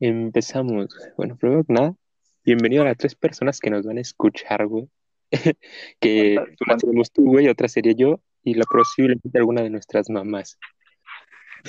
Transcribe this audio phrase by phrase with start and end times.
[0.00, 0.88] Empezamos.
[1.18, 1.94] Bueno, primero que nada,
[2.42, 4.88] bienvenido a las tres personas que nos van a escuchar, güey.
[6.00, 10.08] que ¿Cuántas- una seremos tú, güey, otra sería yo, y la posiblemente alguna de nuestras
[10.08, 10.58] mamás.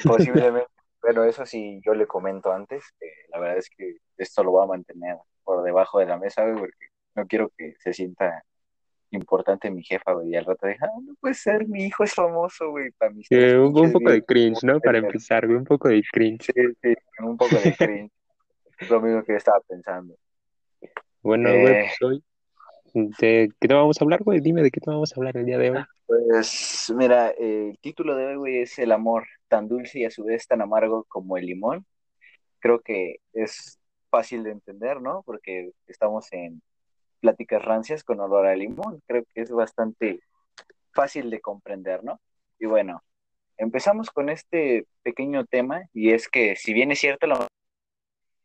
[0.05, 0.69] Posiblemente,
[1.01, 4.63] pero eso sí, yo le comento antes, que la verdad es que esto lo voy
[4.63, 6.85] a mantener por debajo de la mesa, güey, porque
[7.15, 8.45] no quiero que se sienta
[9.09, 12.69] importante mi jefa, güey, y al rato deja, no puede ser, mi hijo es famoso,
[12.69, 14.25] güey, para mis Eh, un, un poco de views".
[14.25, 14.79] cringe, ¿no?
[14.79, 16.45] Para empezar, güey, un poco de cringe.
[16.45, 18.11] Sí, sí, un poco de cringe.
[18.89, 20.15] Lo mismo que yo estaba pensando.
[21.21, 21.61] Bueno, Eh.
[21.61, 22.23] güey, pues hoy,
[22.93, 24.39] ¿de qué te vamos a hablar, güey?
[24.39, 25.83] Dime de qué te vamos a hablar el día de hoy.
[26.07, 30.11] Pues mira, eh, el título de hoy, güey, es El amor, tan dulce y a
[30.11, 31.85] su vez tan amargo como el limón.
[32.59, 35.23] Creo que es fácil de entender, ¿no?
[35.23, 36.61] Porque estamos en
[37.21, 39.01] pláticas rancias con olor a limón.
[39.07, 40.19] Creo que es bastante
[40.93, 42.19] fácil de comprender, ¿no?
[42.59, 43.01] Y bueno,
[43.57, 47.47] empezamos con este pequeño tema y es que si bien es cierto, lo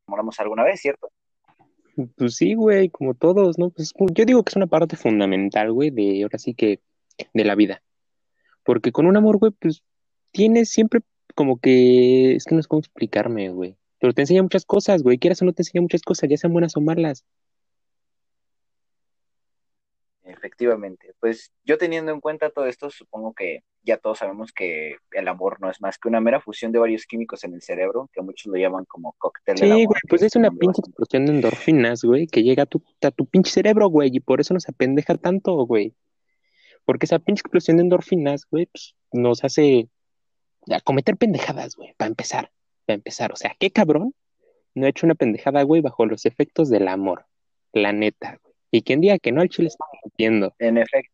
[0.06, 1.10] enamoramos alguna vez, ¿cierto?
[2.16, 3.70] Pues sí, güey, como todos, ¿no?
[3.70, 6.80] Pues yo digo que es una parte fundamental, güey, de ahora sí que
[7.32, 7.82] de la vida.
[8.64, 9.82] Porque con un amor, güey, pues
[10.32, 11.00] tienes siempre
[11.34, 13.76] como que, es que no sé cómo explicarme, güey.
[13.98, 15.18] Pero te enseña muchas cosas, güey.
[15.18, 17.24] Quieras o no te enseña muchas cosas, ya sean buenas o malas.
[20.26, 25.28] Efectivamente, pues yo teniendo en cuenta todo esto, supongo que ya todos sabemos que el
[25.28, 28.22] amor no es más que una mera fusión de varios químicos en el cerebro, que
[28.22, 29.86] muchos lo llaman como cóctel Sí, amor.
[29.86, 33.26] güey, pues es una pinche explosión de endorfinas, güey, que llega a tu, a tu
[33.26, 35.94] pinche cerebro, güey, y por eso nos apendeja tanto, güey.
[36.84, 39.88] Porque esa pinche explosión de endorfinas, güey, pues, nos hace
[40.68, 42.50] a cometer pendejadas, güey, para empezar,
[42.84, 43.32] para empezar.
[43.32, 44.12] O sea, qué cabrón
[44.74, 47.26] no ha hecho una pendejada, güey, bajo los efectos del amor,
[47.72, 48.45] la neta, güey.
[48.70, 50.54] Y quien diga que no, al chile está mintiendo.
[50.58, 51.12] En efecto,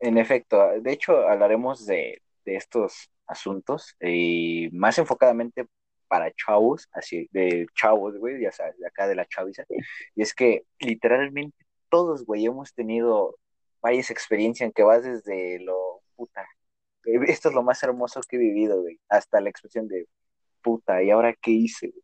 [0.00, 5.66] en efecto, de hecho hablaremos de, de estos asuntos y más enfocadamente
[6.08, 9.64] para chavos, así de chavos, güey, ya sabes, de acá de la chaviza.
[10.16, 11.56] Y es que literalmente
[11.88, 13.36] todos, güey, hemos tenido
[13.80, 16.42] varias experiencias en que vas desde lo puta.
[17.04, 20.06] eh, Esto es lo más hermoso que he vivido, güey, hasta la expresión de
[20.62, 21.88] puta, ¿y ahora qué hice?
[21.88, 22.02] güey?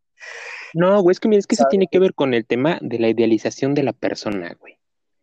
[0.75, 2.99] No, güey, es que mira, es que eso tiene que ver con el tema de
[2.99, 4.78] la idealización de la persona, güey.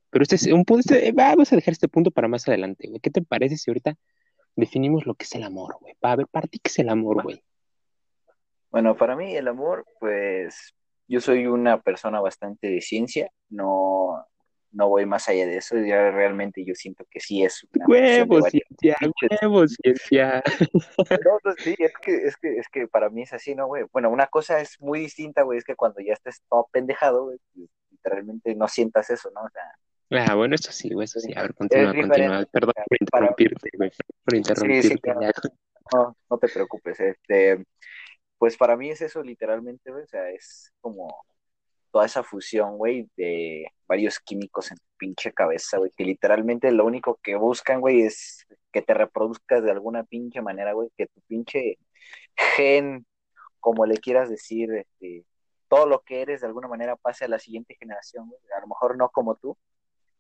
[0.10, 3.00] Pero este es un punto, este- vamos a dejar este punto para más adelante, güey.
[3.00, 3.96] ¿Qué te parece si ahorita
[4.56, 5.96] definimos lo que es el amor, güey?
[6.00, 7.44] Para ver, para ti, ¿qué es el amor, güey?
[8.70, 10.74] Bueno, para mí el amor, pues
[11.08, 14.26] yo soy una persona bastante de ciencia, no,
[14.74, 18.46] no voy más allá de eso, ya realmente yo siento que sí es una Huevos,
[18.50, 18.98] ciencia,
[19.42, 20.44] huevos, ciencia.
[21.10, 23.86] No, no, sí, es que, es que, es que para mí es así, ¿no, güey?
[23.92, 27.38] Bueno, una cosa es muy distinta, güey, es que cuando ya estés todo pendejado, güey,
[27.54, 29.42] pues, literalmente no sientas eso, ¿no?
[29.42, 29.64] O sea,
[30.16, 31.34] Ah, bueno, eso sí, güey, eso sí.
[31.36, 32.46] A ver, continúa, continúa.
[32.52, 33.92] Perdón por interrumpirte, güey.
[34.24, 35.00] Por interrumpirte.
[35.00, 35.22] claro.
[35.22, 35.32] ya.
[35.94, 37.66] no, no te preocupes, este,
[38.38, 41.26] pues para mí es eso literalmente, güey, o sea, es como
[41.94, 46.86] toda esa fusión, güey, de varios químicos en tu pinche cabeza, güey, que literalmente lo
[46.86, 51.22] único que buscan, güey, es que te reproduzcas de alguna pinche manera, güey, que tu
[51.28, 51.78] pinche
[52.36, 53.06] gen,
[53.60, 55.26] como le quieras decir, este,
[55.70, 58.68] todo lo que eres de alguna manera pase a la siguiente generación, güey, a lo
[58.68, 59.56] mejor no como tú,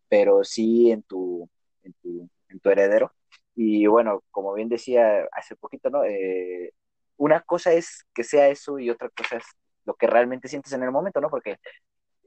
[0.10, 1.50] pero sí en tu,
[1.84, 3.14] en tu, en tu heredero.
[3.56, 6.04] Y bueno, como bien decía hace poquito, ¿no?
[6.06, 6.74] Eh,
[7.18, 9.46] una cosa es que sea eso y otra cosa es
[9.86, 11.30] lo que realmente sientes en el momento, ¿no?
[11.30, 11.58] Porque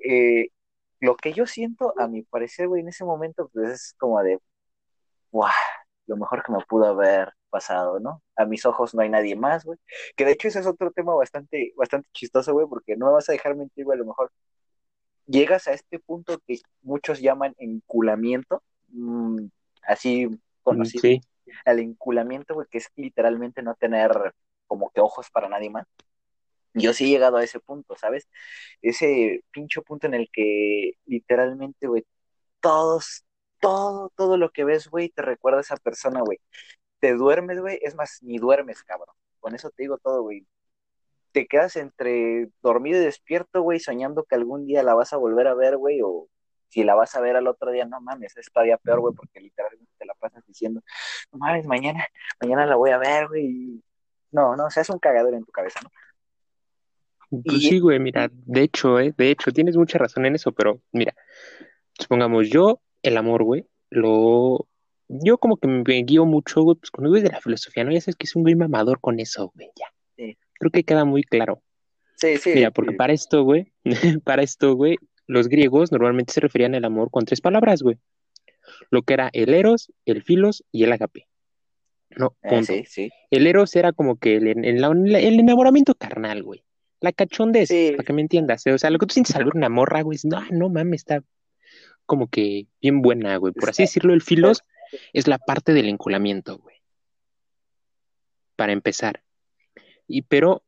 [0.05, 0.49] eh,
[1.01, 4.39] lo que yo siento, a mi parecer, güey, en ese momento, pues es como de,
[5.31, 5.53] ¡guau!
[6.07, 8.23] Lo mejor que me pudo haber pasado, ¿no?
[8.37, 9.79] A mis ojos no hay nadie más, güey.
[10.17, 13.29] Que de hecho ese es otro tema bastante, bastante chistoso, güey, porque no me vas
[13.29, 14.31] a dejar mentir, güey, a lo mejor
[15.27, 19.47] llegas a este punto que muchos llaman enculamiento, mm,
[19.83, 20.29] así
[20.63, 21.21] conocido, Sí,
[21.65, 24.35] al enculamiento, güey, que es literalmente no tener
[24.67, 25.87] como que ojos para nadie más.
[26.77, 28.29] Yo sí he llegado a ese punto, ¿sabes?
[28.83, 32.05] Ese pincho punto en el que literalmente, güey,
[32.61, 33.25] todos,
[33.61, 36.39] todo, todo lo que ves, güey, te recuerda a esa persona, güey.
[37.01, 39.15] Te duermes, güey, es más, ni duermes, cabrón.
[39.41, 40.47] Con eso te digo todo, güey.
[41.33, 45.49] Te quedas entre dormido y despierto, güey, soñando que algún día la vas a volver
[45.49, 46.29] a ver, güey, o
[46.69, 49.41] si la vas a ver al otro día, no mames, es todavía peor, güey, porque
[49.41, 50.83] literalmente te la pasas diciendo,
[51.33, 52.07] no mames, mañana,
[52.41, 53.83] mañana la voy a ver, güey.
[54.33, 55.91] No, no, o sea, es un cagadero en tu cabeza, ¿no?
[57.31, 60.53] Pues Y- sí, güey, mira, de hecho, eh, de hecho, tienes mucha razón en eso,
[60.53, 61.15] pero mira,
[61.99, 64.69] supongamos yo, el amor, güey, lo,
[65.09, 67.93] yo como que me guío mucho, güey, pues con los güeyes de la filosofía, ¿no?
[67.93, 69.87] Ya sabes que es un güey mamador con eso, güey, ya.
[70.17, 70.37] Sí.
[70.55, 71.63] Creo que queda muy claro.
[72.17, 72.53] Sí, sí.
[72.55, 72.97] Mira, porque sí.
[72.97, 73.73] para esto, güey,
[74.25, 74.97] para esto, güey,
[75.27, 77.99] los griegos normalmente se referían al amor con tres palabras, güey.
[78.91, 81.27] Lo que era el eros, el filos y el agape.
[82.11, 83.11] No, Eh, sí, sí.
[83.31, 86.65] El eros era como que el, el- el enamoramiento carnal, güey.
[87.07, 87.93] La cachondez, Sí.
[87.93, 88.67] para que me entiendas.
[88.67, 91.03] O sea, lo que tú sientes al ver una morra, güey, es, no, no mames,
[91.03, 91.23] está
[92.05, 93.53] como que bien buena, güey.
[93.53, 94.63] Por así decirlo, el filos
[95.13, 96.77] es la parte del enculamiento, güey.
[98.57, 99.23] Para empezar.
[100.09, 100.65] Y pero,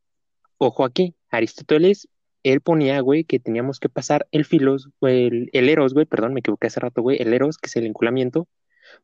[0.59, 2.09] ojo aquí, Aristóteles,
[2.45, 6.35] él ponía, güey, que teníamos que pasar el filos, güey, el, el eros, güey, perdón,
[6.35, 8.47] me equivoqué hace rato, güey, el eros, que es el enculamiento,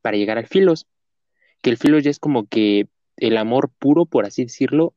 [0.02, 0.86] para llegar al filos.
[1.62, 2.86] Que el filos ya es como que
[3.16, 4.94] el amor puro, por así decirlo.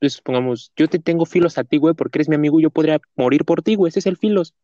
[0.00, 2.70] Entonces, supongamos, yo te tengo filos a ti, güey, porque eres mi amigo y yo
[2.70, 4.54] podría morir por ti, güey, ese es el filos.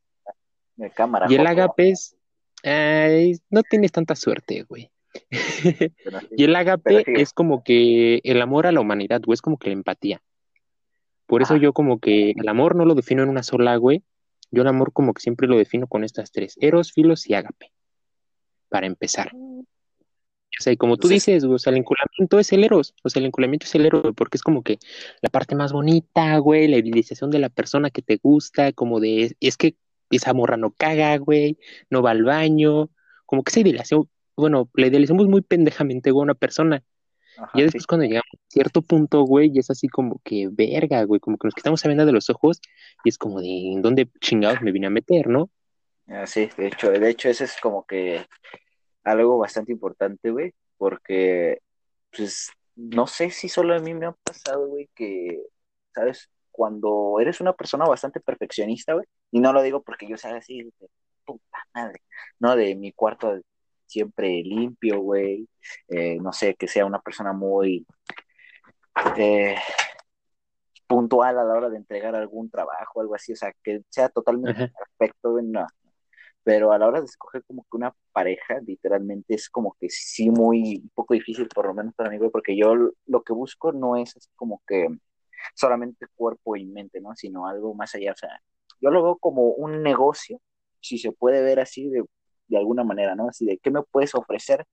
[0.76, 1.26] De cámara.
[1.28, 2.16] Y el agape es,
[2.62, 4.90] ay, no tienes tanta suerte, güey.
[5.30, 5.76] sí.
[6.38, 7.12] Y el agape sí.
[7.16, 10.22] es como que el amor a la humanidad, güey, es como que la empatía.
[11.26, 14.04] Por eso yo como que el amor no lo defino en una sola, güey.
[14.50, 17.72] Yo el amor como que siempre lo defino con estas tres, eros, filos y agape.
[18.70, 19.32] Para empezar.
[20.58, 22.94] O sea, y como tú Entonces- dices, güey, o sea, el enculamiento es el eros,
[23.02, 24.78] o sea, el enculamiento es el eros, porque es como que
[25.20, 29.36] la parte más bonita, güey, la idealización de la persona que te gusta, como de,
[29.40, 29.76] es que
[30.10, 31.58] esa morra no caga, güey,
[31.90, 32.90] no va al baño,
[33.26, 36.82] como que esa idealización, bueno, la idealizamos muy pendejamente, güey, a una persona.
[37.38, 37.86] Ajá, Y después sí.
[37.86, 41.48] cuando llegamos a cierto punto, güey, y es así como que, verga, güey, como que
[41.48, 42.60] nos quitamos a venda de los ojos
[43.04, 45.50] y es como de, ¿en dónde chingados me vine a meter, no?
[46.08, 48.24] Ah, sí, de hecho, de hecho, eso es como que
[49.06, 51.60] algo bastante importante, güey, porque,
[52.14, 55.42] pues, no sé si solo a mí me ha pasado, güey, que,
[55.94, 56.28] ¿sabes?
[56.50, 60.62] Cuando eres una persona bastante perfeccionista, güey, y no lo digo porque yo sea así,
[60.62, 60.88] de
[61.24, 62.02] puta madre,
[62.40, 62.56] ¿no?
[62.56, 63.40] De mi cuarto
[63.86, 65.48] siempre limpio, güey,
[65.88, 67.86] eh, no sé, que sea una persona muy
[69.16, 69.56] eh,
[70.88, 74.64] puntual a la hora de entregar algún trabajo, algo así, o sea, que sea totalmente
[74.64, 74.72] Ajá.
[74.98, 75.64] perfecto, güey, no,
[76.46, 80.30] pero a la hora de escoger como que una pareja, literalmente es como que sí
[80.30, 82.72] muy un poco difícil, por lo menos para mí, porque yo
[83.06, 84.86] lo que busco no es así como que
[85.56, 87.16] solamente cuerpo y mente, ¿no?
[87.16, 88.40] Sino algo más allá, o sea,
[88.80, 90.40] yo lo veo como un negocio,
[90.80, 92.04] si se puede ver así de,
[92.46, 93.28] de alguna manera, ¿no?
[93.28, 94.64] Así de, ¿qué me puedes ofrecer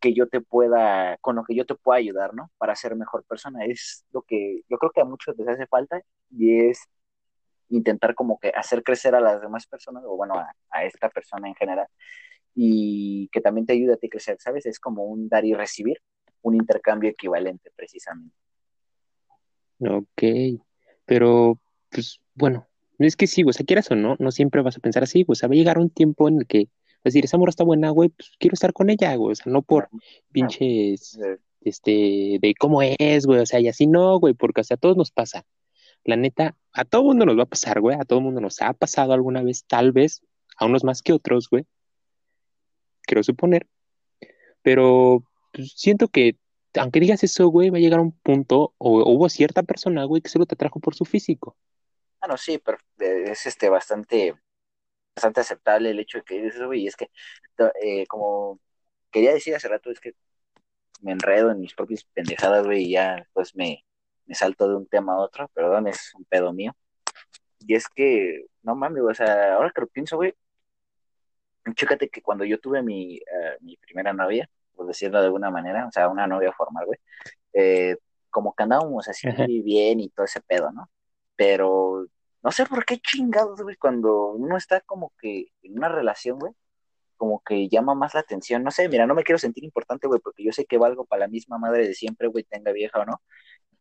[0.00, 2.50] que yo te pueda, con lo que yo te pueda ayudar, ¿no?
[2.58, 3.64] Para ser mejor persona.
[3.66, 6.00] Es lo que yo creo que a muchos les hace falta
[6.30, 6.88] y es
[7.70, 11.48] intentar como que hacer crecer a las demás personas, o bueno, a, a esta persona
[11.48, 11.86] en general,
[12.54, 14.66] y que también te ayude a ti crecer, ¿sabes?
[14.66, 15.98] Es como un dar y recibir,
[16.42, 18.34] un intercambio equivalente precisamente.
[19.80, 20.22] Ok,
[21.04, 21.58] pero
[21.90, 22.68] pues bueno,
[22.98, 25.34] es que sí, o sea, quieras o no, no siempre vas a pensar así, o
[25.34, 26.68] sea, va a llegar un tiempo en el que
[27.02, 29.50] a decir, esa morra está buena, güey, pues quiero estar con ella, güey, o sea,
[29.50, 29.88] no por
[30.32, 31.18] pinches,
[31.62, 34.78] este, de cómo es, güey, o sea, y así no, güey, porque o sea, a
[34.78, 35.46] todos nos pasa,
[36.04, 38.72] la neta, a todo mundo nos va a pasar, güey, a todo mundo nos ha
[38.72, 40.22] pasado alguna vez, tal vez,
[40.56, 41.66] a unos más que otros, güey,
[43.02, 43.66] quiero suponer,
[44.62, 46.36] pero pues, siento que
[46.74, 50.28] aunque digas eso, güey, va a llegar un punto, o, hubo cierta persona, güey, que
[50.28, 51.56] solo te atrajo por su físico.
[52.20, 54.34] Ah, no, sí, pero eh, es este bastante,
[55.16, 57.10] bastante aceptable el hecho de que eso, güey, y es que,
[57.82, 58.60] eh, como
[59.10, 60.14] quería decir hace rato, es que
[61.00, 63.84] me enredo en mis propias pendejadas, güey, y ya después me,
[64.30, 66.72] me salto de un tema a otro, perdón, es un pedo mío.
[67.66, 70.34] Y es que, no mames, o sea, ahora que lo pienso, güey,
[71.74, 75.84] chécate que cuando yo tuve mi, eh, mi primera novia, por decirlo de alguna manera,
[75.84, 76.98] o sea, una novia formal, güey,
[77.54, 77.96] eh,
[78.30, 79.46] como que andábamos así Ajá.
[79.48, 80.88] bien y todo ese pedo, ¿no?
[81.34, 82.06] Pero
[82.44, 86.52] no sé por qué chingados, güey, cuando uno está como que en una relación, güey,
[87.16, 88.62] como que llama más la atención.
[88.62, 91.20] No sé, mira, no me quiero sentir importante, güey, porque yo sé que valgo para
[91.20, 93.20] la misma madre de siempre, güey, tenga vieja o no.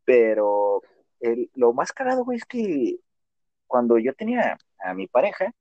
[0.10, 0.82] Pero
[1.20, 2.98] el- lo más cagado, güey, es que
[3.68, 5.54] cuando yo tenía a mi pareja,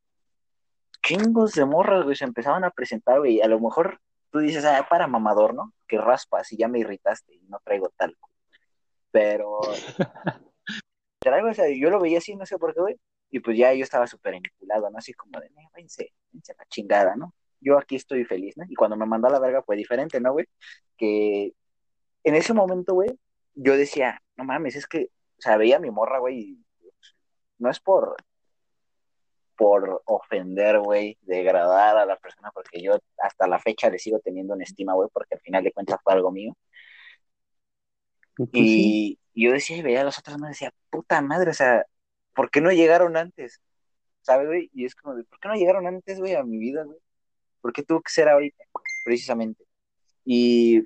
[1.02, 4.00] chingos de morras, güey, se empezaban a presentar, güey, a lo mejor
[4.30, 5.74] tú dices, ah, para mamador, ¿no?
[5.86, 8.30] Que raspas y ya me irritaste y no traigo talco.
[9.10, 9.60] Pero,
[11.20, 12.96] traigo, o sea, yo lo veía así, no sé por qué, güey,
[13.30, 14.96] y pues ya yo estaba súper vinculado, ¿no?
[14.96, 16.10] Así como de, "Eh, váyanse
[16.48, 17.34] a la chingada, ¿no?
[17.60, 18.64] Yo aquí estoy feliz, ¿no?
[18.66, 20.46] Y cuando me mandó a la verga fue diferente, ¿no, güey?
[20.96, 21.52] Que
[22.24, 23.10] en ese momento, güey,
[23.54, 26.64] yo decía, no mames, es que, o sea, veía a mi morra, güey, y
[27.58, 28.16] no es por,
[29.56, 34.54] por ofender, güey, degradar a la persona, porque yo hasta la fecha le sigo teniendo
[34.54, 36.56] una estima, güey, porque al final de cuentas fue algo mío.
[38.36, 39.18] Pues sí.
[39.34, 41.84] Y, y yo decía y veía a las otras más, decía, puta madre, o sea,
[42.34, 43.60] ¿por qué no llegaron antes?
[44.22, 44.70] ¿Sabes, güey?
[44.72, 46.98] Y es como de, ¿por qué no llegaron antes, güey, a mi vida, güey?
[47.60, 48.62] ¿Por qué tuvo que ser ahorita,
[49.04, 49.64] precisamente?
[50.24, 50.82] Y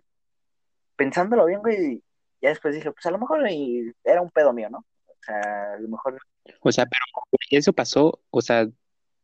[0.97, 2.03] pensándolo bien, güey,
[2.43, 3.41] ya después dije, pues a lo mejor
[4.05, 4.79] era un pedo mío, ¿no?
[4.79, 6.19] O sea, a lo mejor
[6.61, 7.05] O sea, pero
[7.51, 8.67] eso pasó, o sea,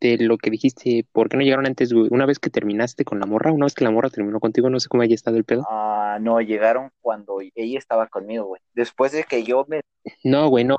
[0.01, 2.09] de lo que dijiste, ¿por qué no llegaron antes, güey?
[2.11, 4.79] Una vez que terminaste con la morra, una vez que la morra terminó contigo, no
[4.79, 5.65] sé cómo haya estado el pedo.
[5.69, 8.61] Ah, Ah, no, llegaron cuando ella estaba conmigo, güey.
[8.75, 9.83] Después de que yo me...
[10.25, 10.77] No, güey, no.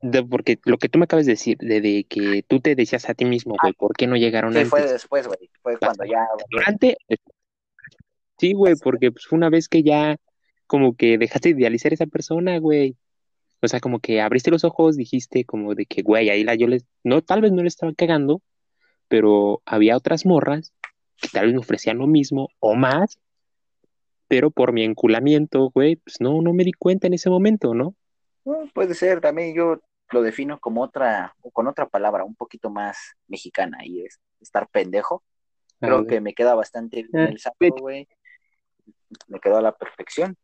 [0.00, 3.08] de- porque lo que tú me acabas de decir, de, de que tú te decías
[3.08, 4.70] a ti mismo, güey, ¿por qué no llegaron Sí, antes?
[4.70, 5.50] fue después, güey.
[5.62, 6.24] Fue cuando ya...
[6.50, 6.96] Durante,
[8.38, 10.16] sí, güey, porque pues, fue una vez que ya
[10.66, 12.96] como que dejaste de idealizar a esa persona, güey.
[13.62, 16.66] O sea, como que abriste los ojos, dijiste como de que, güey, ahí la yo
[16.66, 18.42] les, no, tal vez no le estaba cagando,
[19.08, 20.72] pero había otras morras
[21.20, 23.18] que tal vez me ofrecían lo mismo o más,
[24.28, 27.94] pero por mi enculamiento, güey, pues no, no me di cuenta en ese momento, ¿no?
[28.44, 29.80] Bueno, puede ser, también yo
[30.10, 32.96] lo defino como otra, con otra palabra, un poquito más
[33.26, 35.22] mexicana, y es estar pendejo.
[35.78, 38.08] Creo que me queda bastante bien Ah, el saco, güey.
[39.28, 40.36] Me quedó a la perfección.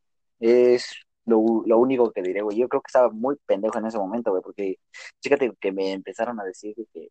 [0.42, 0.92] Es
[1.24, 2.58] lo, lo único que diré, güey.
[2.58, 4.78] Yo creo que estaba muy pendejo en ese momento, güey, porque
[5.22, 7.08] fíjate que me empezaron a decir que,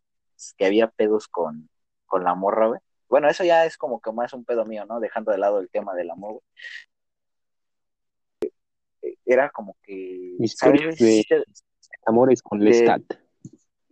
[0.56, 1.68] que había pedos con,
[2.06, 2.80] con la morra, güey.
[3.08, 5.00] Bueno, eso ya es como que más un pedo mío, ¿no?
[5.00, 6.40] Dejando de lado el tema del amor,
[8.40, 8.52] güey.
[9.24, 10.98] Era como que, ¿sabes?
[10.98, 11.24] De
[12.04, 13.02] amores con Lestat.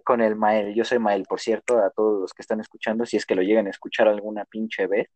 [0.04, 0.75] con el Mael.
[0.75, 3.42] Yo soy Mael, por cierto, a todos los que están escuchando, si es que lo
[3.42, 5.09] llegan a escuchar alguna pinche vez,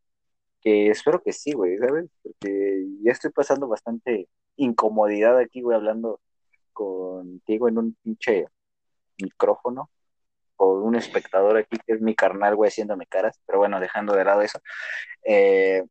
[0.64, 2.10] que espero que sí, güey, ¿sabes?
[2.22, 6.20] Porque ya estoy pasando bastante incomodidad aquí, güey, hablando
[6.72, 8.46] contigo en un pinche
[9.18, 9.90] micrófono,
[10.56, 14.24] o un espectador aquí que es mi carnal, güey, haciéndome caras, pero bueno, dejando de
[14.24, 14.60] lado eso.
[15.24, 15.84] Eh,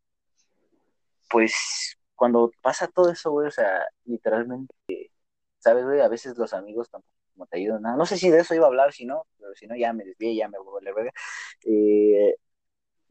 [1.30, 4.74] pues cuando pasa todo eso, güey, o sea, literalmente,
[5.60, 6.01] ¿sabes, güey?
[6.01, 7.98] A veces los amigos tampoco como te ayudan nada.
[7.98, 10.06] No sé si de eso iba a hablar, si no, pero si no, ya me
[10.06, 11.12] desvié, ya me voy a valer verga.
[11.65, 12.36] Eh,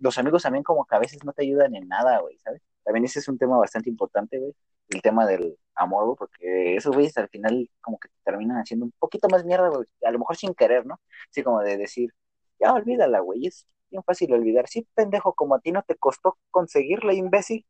[0.03, 2.63] los amigos también como que a veces no te ayudan en nada, güey, ¿sabes?
[2.85, 4.55] También ese es un tema bastante importante, güey,
[4.91, 8.87] el tema del amor, güey, porque esos güeyes al final como que te terminan haciendo
[8.87, 11.01] un poquito más mierda, güey, a lo mejor sin querer, ¿no?
[11.31, 12.11] Así como de decir,
[12.61, 14.69] ya olvídala, güey, es bien fácil olvidar.
[14.69, 17.65] Sí, pendejo, como a ti no te costó conseguirla, imbécil,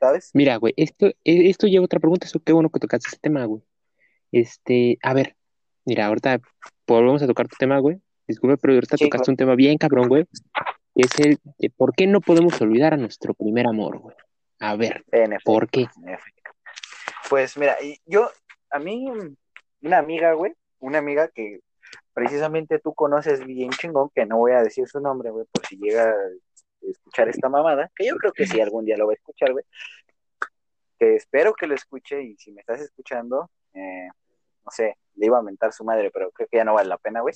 [0.00, 0.30] ¿sabes?
[0.34, 3.18] Mira, güey, esto, e- esto lleva a otra pregunta, eso qué bueno que tocaste ese
[3.18, 3.62] tema, güey.
[4.32, 5.36] Este, a ver,
[5.84, 6.40] mira, ahorita
[6.86, 8.00] volvemos a tocar tu tema, güey.
[8.26, 10.26] Disculpe, pero ahorita Sí, tocaste un tema bien cabrón, güey.
[10.94, 14.16] Es el de por qué no podemos olvidar a nuestro primer amor, güey.
[14.60, 15.88] A ver, En efecto, ¿por qué?
[16.04, 16.18] en.
[17.28, 18.30] Pues mira, yo,
[18.70, 19.10] a mí,
[19.82, 21.60] una amiga, güey, una amiga que
[22.12, 25.76] precisamente tú conoces bien chingón, que no voy a decir su nombre, güey, por si
[25.76, 26.16] llega a
[26.88, 29.64] escuchar esta mamada, que yo creo que sí, algún día lo va a escuchar, güey,
[30.98, 34.08] que espero que lo escuche y si me estás escuchando, eh,
[34.64, 36.98] no sé, le iba a mentar su madre, pero creo que ya no vale la
[36.98, 37.34] pena, güey.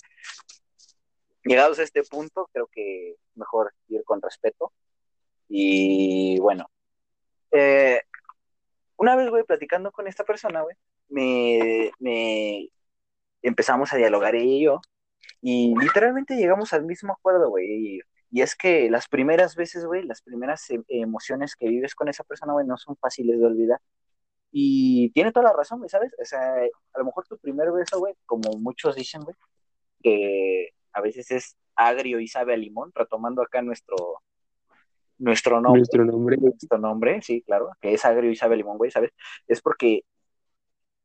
[1.48, 4.72] Llegados a este punto, creo que mejor ir con respeto.
[5.48, 6.70] Y bueno,
[7.52, 8.02] eh,
[8.96, 10.76] una vez, güey, platicando con esta persona, güey,
[11.08, 12.68] me, me
[13.42, 14.80] empezamos a dialogar ella y yo,
[15.40, 17.66] y literalmente llegamos al mismo acuerdo, güey.
[17.96, 18.00] Y,
[18.30, 22.24] y es que las primeras veces, güey, las primeras em- emociones que vives con esa
[22.24, 23.80] persona, güey, no son fáciles de olvidar.
[24.50, 26.12] Y tiene toda la razón, güey, ¿sabes?
[26.20, 26.40] O sea,
[26.94, 29.36] a lo mejor tu primer beso, güey, como muchos dicen, güey,
[30.02, 33.96] que a veces es agrio y sabe a limón, retomando acá nuestro,
[35.18, 36.38] nuestro nombre, Nuestro nombre.
[36.38, 39.12] nuestro nombre, sí, claro, que es agrio y sabe a limón, güey, ¿sabes?
[39.48, 40.02] Es porque,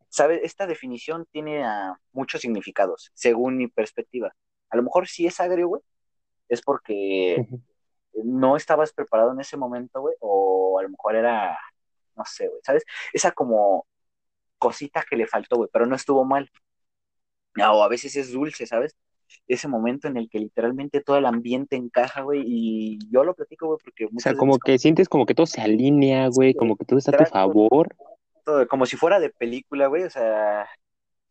[0.09, 0.41] ¿sabes?
[0.43, 4.33] Esta definición tiene ah, muchos significados, según mi perspectiva.
[4.69, 5.81] A lo mejor si es agrio, güey,
[6.50, 7.47] es porque
[8.25, 11.57] no estabas preparado en ese momento, güey, o a lo mejor era,
[12.17, 12.83] no sé, güey, ¿sabes?
[13.13, 13.88] Esa como
[14.59, 16.50] cosita que le faltó, güey, pero no estuvo mal.
[17.59, 18.95] Ah, O a veces es dulce, ¿sabes?
[19.48, 23.68] Ese momento en el que literalmente todo el ambiente encaja, güey, y yo lo platico,
[23.68, 26.58] güey, porque O sea, como veces que sientes como que todo se alinea, güey, Sí,
[26.58, 27.96] como que todo está a tu favor.
[28.46, 30.68] todo- como si fuera de película, güey, o sea,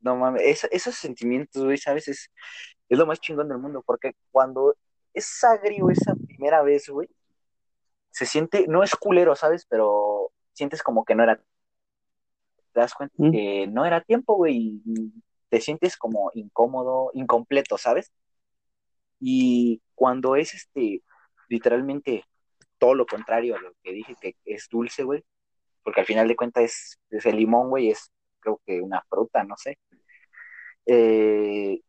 [0.00, 2.08] no mames, es- esos sentimientos, güey, ¿sabes?
[2.08, 2.30] Es,
[2.88, 4.74] es lo más chingón del mundo, porque cuando
[5.14, 7.08] es agrio esa primera vez, güey,
[8.10, 9.66] se siente, no es culero, ¿sabes?
[9.68, 13.30] Pero sientes como que no era, te das cuenta Mm.
[13.30, 15.12] que no era tiempo, güey, y
[15.52, 18.10] te sientes como incómodo, incompleto, ¿sabes?
[19.20, 21.02] Y cuando es este,
[21.50, 22.24] literalmente
[22.78, 25.22] todo lo contrario a lo que dije, que es dulce, güey,
[25.84, 29.44] porque al final de cuentas es, es el limón, güey, es creo que una fruta,
[29.44, 29.78] no sé.
[30.86, 31.82] Eh,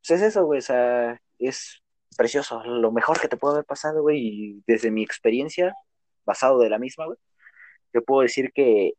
[0.00, 1.82] pues es eso, güey, o sea, es
[2.16, 5.74] precioso, lo mejor que te puede haber pasado, güey, y desde mi experiencia,
[6.26, 7.18] basado de la misma, güey,
[7.92, 8.94] te puedo decir que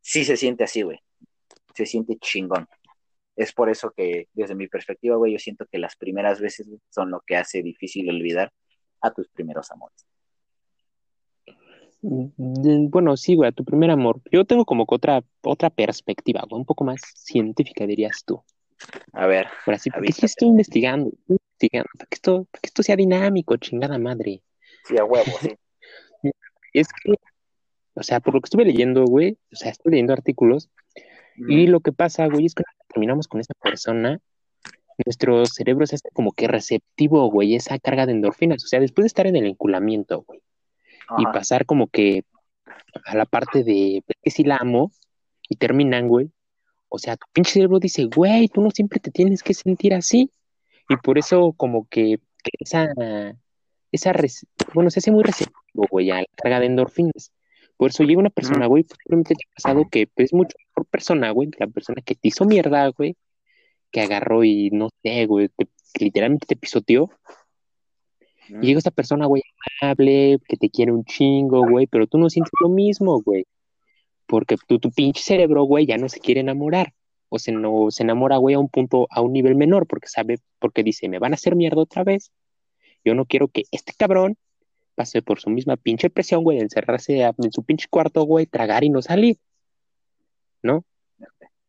[0.00, 1.00] sí se siente así, güey,
[1.74, 2.68] se siente chingón.
[3.36, 7.10] Es por eso que, desde mi perspectiva, güey, yo siento que las primeras veces son
[7.10, 8.50] lo que hace difícil olvidar
[9.02, 10.06] a tus primeros amores.
[12.00, 14.20] Mm, Bueno, sí, güey, a tu primer amor.
[14.32, 18.42] Yo tengo como que otra, otra perspectiva, güey, un poco más científica, dirías tú.
[19.12, 22.66] A ver, Ahora sí, porque sí estoy investigando, estoy investigando, para que esto, para que
[22.66, 24.42] esto sea dinámico, chingada madre.
[24.84, 25.54] Sí, a huevo, sí.
[26.72, 27.14] Es que
[27.94, 30.68] O sea, por lo que estuve leyendo, güey, o sea, estuve leyendo artículos
[31.36, 34.20] y lo que pasa, güey, es que terminamos con esa persona,
[35.04, 38.64] nuestro cerebro se hace como que receptivo, güey, esa carga de endorfinas.
[38.64, 40.40] O sea, después de estar en el enculamiento, güey,
[41.18, 42.24] y pasar como que
[43.04, 44.90] a la parte de que sí la amo
[45.48, 46.30] y terminan, güey.
[46.88, 50.30] O sea, tu pinche cerebro dice, güey, tú no siempre te tienes que sentir así.
[50.88, 52.20] Y por eso como que,
[52.60, 52.88] esa,
[53.92, 54.12] esa,
[54.72, 57.32] bueno, se hace muy receptivo, güey, a la carga de endorfinas.
[57.76, 61.30] Por eso llega una persona, güey, posiblemente te ha pasado que es mucho mejor persona,
[61.30, 63.16] güey, que la persona que te hizo mierda, güey,
[63.90, 65.50] que agarró y no sé, güey,
[65.92, 67.10] que literalmente te pisoteó.
[68.48, 69.42] Y llega esta persona, güey,
[69.82, 73.44] amable, que te quiere un chingo, güey, pero tú no sientes lo mismo, güey.
[74.26, 76.94] Porque tu, tu pinche cerebro, güey, ya no se quiere enamorar.
[77.28, 80.38] O se, no, se enamora, güey, a un punto, a un nivel menor, porque sabe,
[80.60, 82.30] porque dice, me van a hacer mierda otra vez.
[83.04, 84.36] Yo no quiero que este cabrón
[84.96, 88.82] pase por su misma pinche presión, güey, de encerrarse en su pinche cuarto, güey, tragar
[88.82, 89.36] y no salir.
[90.62, 90.84] ¿No?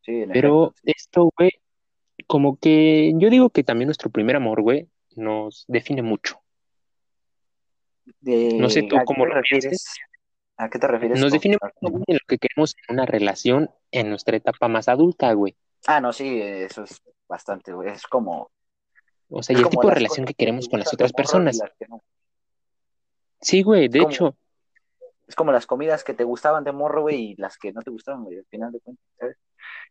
[0.01, 1.51] Sí, Pero esto, güey,
[2.25, 6.41] como que yo digo que también nuestro primer amor, güey, nos define mucho.
[8.21, 9.85] no sé tú cómo lo refieres.
[10.57, 11.19] ¿A qué te refieres?
[11.19, 15.31] Nos define mucho en lo que queremos en una relación en nuestra etapa más adulta,
[15.33, 15.55] güey.
[15.85, 17.91] Ah, no, sí, eso es bastante, güey.
[17.91, 18.49] Es como.
[19.29, 21.59] O sea, y el tipo de relación que queremos con las otras personas.
[23.41, 24.35] Sí, güey, de hecho.
[25.27, 27.91] Es como las comidas que te gustaban de morro, güey, y las que no te
[27.91, 29.37] gustaban, güey, al final de cuentas, ¿sabes?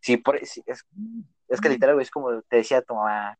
[0.00, 3.38] Sí, por, es, es que literal, güey, es como te decía tu mamá,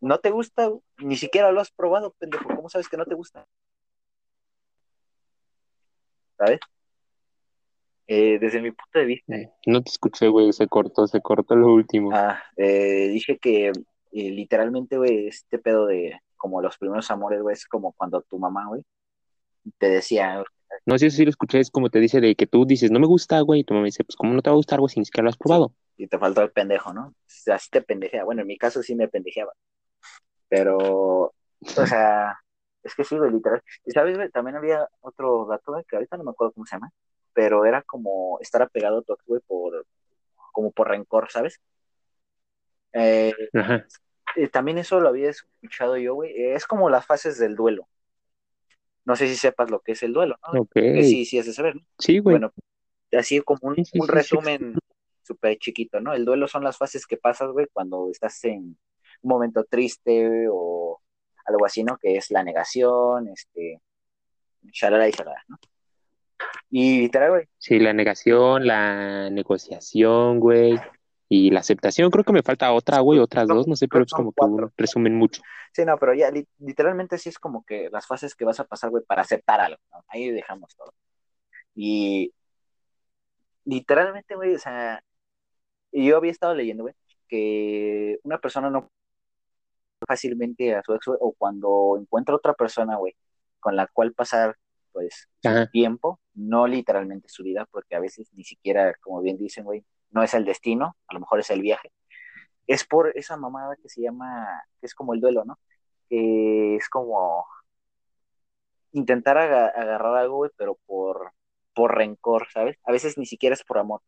[0.00, 3.46] no te gusta, ni siquiera lo has probado, pendejo, ¿cómo sabes que no te gusta?
[6.36, 6.60] ¿Sabes?
[8.06, 9.34] Eh, desde mi punto de vista.
[9.66, 12.10] No te escuché, güey, se cortó, se cortó lo último.
[12.14, 17.52] Ah, eh, dije que eh, literalmente, güey, este pedo de como los primeros amores, güey,
[17.52, 18.82] es como cuando tu mamá, güey,
[19.78, 20.42] te decía.
[20.86, 23.06] No sé si lo escuché, es como te dice de que tú dices, no me
[23.06, 25.00] gusta, güey, y tu mamá dice, pues, ¿cómo no te va a gustar, güey, si
[25.00, 25.74] ni siquiera lo has probado?
[25.96, 27.14] Y te faltó el pendejo, ¿no?
[27.52, 28.24] Así te pendejea.
[28.24, 29.52] Bueno, en mi caso sí me pendejeaba.
[30.48, 32.38] Pero, o sea,
[32.82, 33.62] es que sí, güey, literal.
[33.84, 36.76] Y sabes, güey, también había otro dato, güey, que ahorita no me acuerdo cómo se
[36.76, 36.90] llama,
[37.32, 39.86] pero era como estar apegado a tu ex, güey, por,
[40.52, 41.60] como por rencor, ¿sabes?
[42.92, 43.84] Eh, Ajá.
[44.38, 46.32] Eh, también eso lo había escuchado yo, güey.
[46.36, 47.88] Es como las fases del duelo.
[49.04, 50.60] No sé si sepas lo que es el duelo, ¿no?
[50.60, 50.74] Ok.
[50.74, 51.82] Que sí, sí, es de saber, ¿no?
[51.98, 52.34] Sí, güey.
[52.34, 52.52] Bueno,
[53.12, 54.74] así como un, un resumen
[55.22, 56.12] súper chiquito, ¿no?
[56.12, 58.78] El duelo son las fases que pasas, güey, cuando estás en
[59.22, 61.00] un momento triste o
[61.46, 61.96] algo así, ¿no?
[61.96, 63.80] Que es la negación, este,
[64.72, 65.58] shalala y shalala, ¿no?
[66.70, 67.48] Y literal, güey.
[67.58, 70.78] Sí, la negación, la negociación, güey.
[71.30, 74.12] Y la aceptación, creo que me falta otra, güey, otras dos, no sé, pero es
[74.12, 75.42] como que resumen mucho.
[75.74, 78.88] Sí, no, pero ya literalmente sí es como que las fases que vas a pasar,
[78.88, 80.02] güey, para aceptar algo, ¿no?
[80.08, 80.94] Ahí dejamos todo.
[81.74, 82.32] Y
[83.64, 85.02] literalmente, güey, o sea,
[85.92, 86.94] yo había estado leyendo, güey,
[87.28, 88.90] que una persona no
[90.06, 93.14] fácilmente a su ex, o cuando encuentra otra persona, güey,
[93.60, 94.56] con la cual pasar,
[94.92, 95.28] pues,
[95.72, 100.22] tiempo, no literalmente su vida, porque a veces ni siquiera, como bien dicen, güey, no
[100.22, 101.90] es el destino, a lo mejor es el viaje.
[102.66, 105.58] Es por esa mamada que se llama, que es como el duelo, ¿no?
[106.10, 107.46] Es como
[108.92, 111.32] intentar agarrar algo, güey, pero por,
[111.74, 112.76] por rencor, ¿sabes?
[112.84, 114.00] A veces ni siquiera es por amor,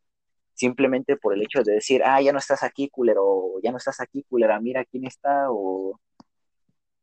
[0.55, 4.01] simplemente por el hecho de decir, ah, ya no estás aquí, culero, ya no estás
[4.01, 5.99] aquí, culera, mira quién está, o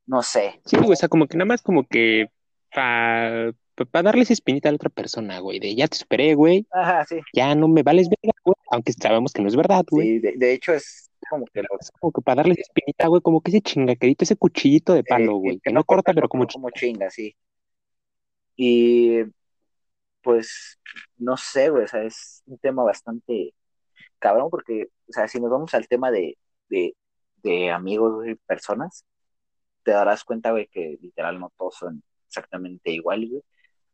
[0.06, 0.62] no sé.
[0.66, 2.28] Sí, o sea, como que nada más como que
[2.74, 3.52] para
[3.86, 6.66] para darle esa espinita a la otra persona, güey, de ya te esperé, güey.
[6.72, 7.20] Ajá, sí.
[7.34, 10.20] Ya no me vales verga, güey, aunque sabemos que no es verdad, güey.
[10.20, 11.62] Sí, de, hecho es como que,
[12.00, 15.36] como que para darle esa espinita, güey, como que ese chingaquerito, ese cuchillito de palo,
[15.38, 17.36] güey, que, no corta, pero como, como chinga, sí.
[18.56, 19.20] Y
[20.22, 20.80] pues,
[21.18, 23.54] no sé, güey, o sea, es un tema bastante
[24.20, 26.38] cabrón porque, o sea, si nos vamos al tema de,
[26.70, 26.96] de,
[27.44, 29.06] de amigos y personas,
[29.84, 33.44] te darás cuenta, güey, que literal no todos son exactamente igual, güey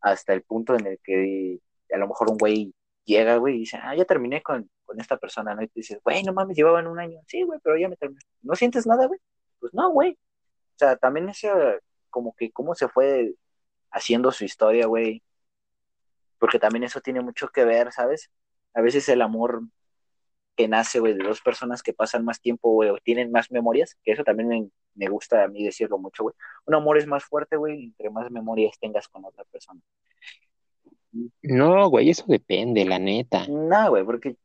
[0.04, 1.60] hasta el punto en el que
[1.92, 2.74] a lo mejor un güey
[3.06, 5.64] llega, güey, y dice, ah, ya terminé con, esta persona, ¿no?
[5.64, 7.20] Y tú dices, güey, no mames, llevaban un año.
[7.26, 8.22] Sí, güey, pero ya me terminé.
[8.44, 9.20] ¿No sientes nada, güey?
[9.60, 10.12] Pues no, güey.
[10.12, 11.50] O sea, también ese,
[12.12, 13.34] como que cómo se fue
[13.90, 15.24] haciendo su historia, güey.
[16.38, 18.30] Porque también eso tiene mucho que ver, ¿sabes?
[18.76, 19.64] A veces el amor
[20.56, 23.98] que nace, güey, de dos personas que pasan más tiempo, güey, o tienen más memorias,
[24.04, 26.36] que eso también me, me gusta a mí decirlo mucho, güey.
[26.66, 29.82] Un amor es más fuerte, güey, entre más memorias tengas con otra persona.
[31.42, 33.48] No, güey, eso depende, la neta.
[33.48, 34.36] No, güey, porque,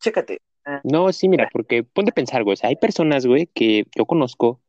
[0.00, 0.38] chécate.
[0.64, 0.80] Ah.
[0.84, 4.06] No, sí, mira, porque ponte a pensar, güey, o sea, hay personas, güey, que yo
[4.06, 4.60] conozco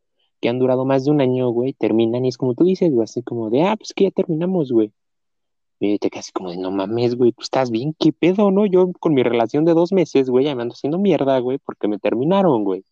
[0.41, 3.05] que han durado más de un año, güey, terminan y es como tú dices, güey,
[3.05, 4.91] así como de, ah, pues que ya terminamos, güey.
[5.79, 8.65] Y te quedas como de, no mames, güey, pues estás bien, ¿qué pedo, no?
[8.65, 11.87] Yo con mi relación de dos meses, güey, ya me ando haciendo mierda, güey, porque
[11.87, 12.83] me terminaron, güey.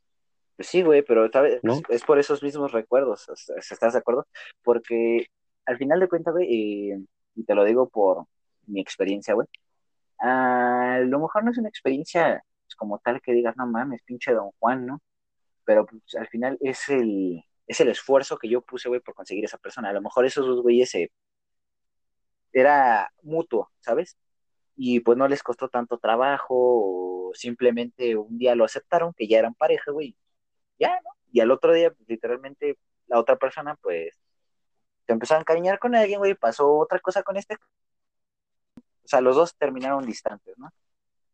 [0.58, 1.30] Pues sí, güey, pero
[1.90, 4.28] es por esos mismos recuerdos, ¿estás de acuerdo?
[4.64, 5.28] Porque
[5.66, 6.94] al final de cuentas, güey, y,
[7.36, 8.26] y te lo digo por
[8.68, 9.48] mi experiencia, güey,
[10.20, 14.34] a lo mejor no es una experiencia pues, como tal que digas, no mames, pinche
[14.34, 15.02] Don Juan, ¿no?
[15.66, 19.46] Pero pues, al final es el, es el esfuerzo que yo puse, güey, por conseguir
[19.46, 19.90] esa persona.
[19.90, 21.12] A lo mejor esos dos güeyes se...
[22.54, 24.18] era mutuo, ¿sabes?
[24.76, 26.56] Y pues no les costó tanto trabajo,
[27.30, 30.16] o simplemente un día lo aceptaron, que ya eran pareja, güey,
[30.80, 31.10] ya, ¿no?
[31.32, 34.16] Y al otro día, pues, literalmente, la otra persona, pues,
[35.06, 37.58] se empezó a encariñar con alguien, güey, pasó otra cosa con este.
[38.78, 40.72] O sea, los dos terminaron distantes, ¿no?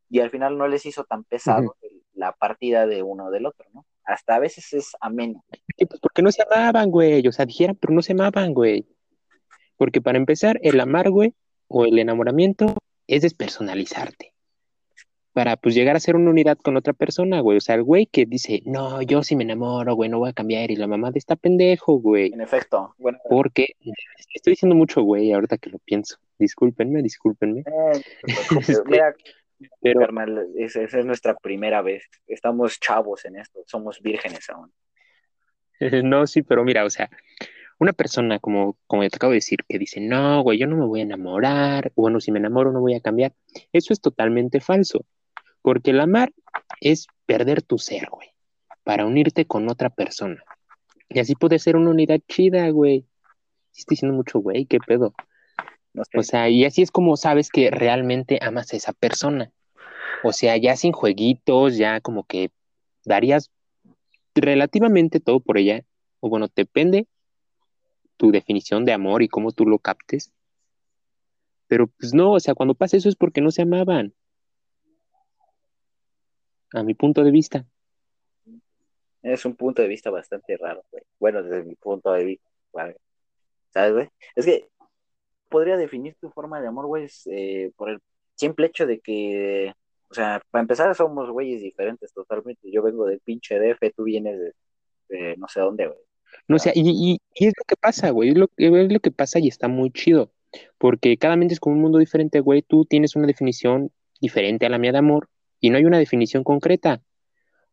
[0.08, 3.68] Y al final no les hizo tan pesado el- la partida de uno del otro,
[3.72, 3.86] ¿no?
[4.04, 5.44] Hasta a veces es ameno.
[5.78, 7.26] Sí, pues porque no se amaban, güey.
[7.28, 8.86] O sea, dijeran, pero no se amaban, güey.
[9.80, 11.32] Porque para empezar, el amar, güey,
[11.66, 12.74] o el enamoramiento
[13.06, 14.34] es despersonalizarte.
[15.32, 17.56] Para, pues, llegar a ser una unidad con otra persona, güey.
[17.56, 20.32] O sea, el güey que dice, no, yo sí me enamoro, güey, no voy a
[20.34, 20.70] cambiar.
[20.70, 22.30] Y la mamá de esta pendejo, güey.
[22.30, 23.68] En efecto, bueno, Porque
[24.34, 26.18] estoy diciendo mucho, güey, ahorita que lo pienso.
[26.38, 27.60] Discúlpenme, discúlpenme.
[27.60, 28.02] eh,
[28.82, 29.14] Este, mira,
[29.80, 32.04] Pero, carnal, es- esa es nuestra primera vez.
[32.26, 34.70] Estamos chavos en esto, somos vírgenes aún.
[36.04, 37.08] no, sí, pero mira, o sea,
[37.80, 40.84] una persona como, como te acabo de decir, que dice, no, güey, yo no me
[40.84, 43.32] voy a enamorar, o bueno, si me enamoro no voy a cambiar,
[43.72, 45.06] eso es totalmente falso,
[45.62, 46.30] porque el amar
[46.80, 48.28] es perder tu ser, güey,
[48.84, 50.44] para unirte con otra persona.
[51.08, 53.06] Y así puede ser una unidad chida, güey.
[53.72, 55.14] Sí estoy diciendo mucho, güey, qué pedo.
[55.92, 56.18] No sé.
[56.18, 59.50] O sea, y así es como sabes que realmente amas a esa persona.
[60.22, 62.50] O sea, ya sin jueguitos, ya como que
[63.04, 63.50] darías
[64.36, 65.82] relativamente todo por ella.
[66.20, 67.08] O bueno, depende
[68.20, 70.30] tu definición de amor y cómo tú lo captes.
[71.68, 74.12] Pero pues no, o sea, cuando pasa eso es porque no se amaban.
[76.74, 77.64] A mi punto de vista.
[79.22, 81.02] Es un punto de vista bastante raro, güey.
[81.18, 82.96] Bueno, desde mi punto de vista, ¿vale?
[83.70, 84.08] ¿sabes, güey?
[84.36, 84.68] Es que
[85.48, 88.00] podría definir tu forma de amor, güey, eh, por el
[88.34, 89.72] simple hecho de que,
[90.10, 92.70] o sea, para empezar somos güeyes diferentes totalmente.
[92.70, 94.52] Yo vengo del pinche DF, tú vienes de,
[95.08, 96.09] de no sé dónde, güey.
[96.48, 99.00] No, o sea, y, y- y es lo que pasa, güey, es lo, es lo
[99.00, 100.32] que pasa y está muy chido,
[100.78, 103.90] porque cada mente es como un mundo diferente, güey, tú tienes una definición
[104.20, 105.28] diferente a la mía de amor
[105.60, 107.02] y no hay una definición concreta,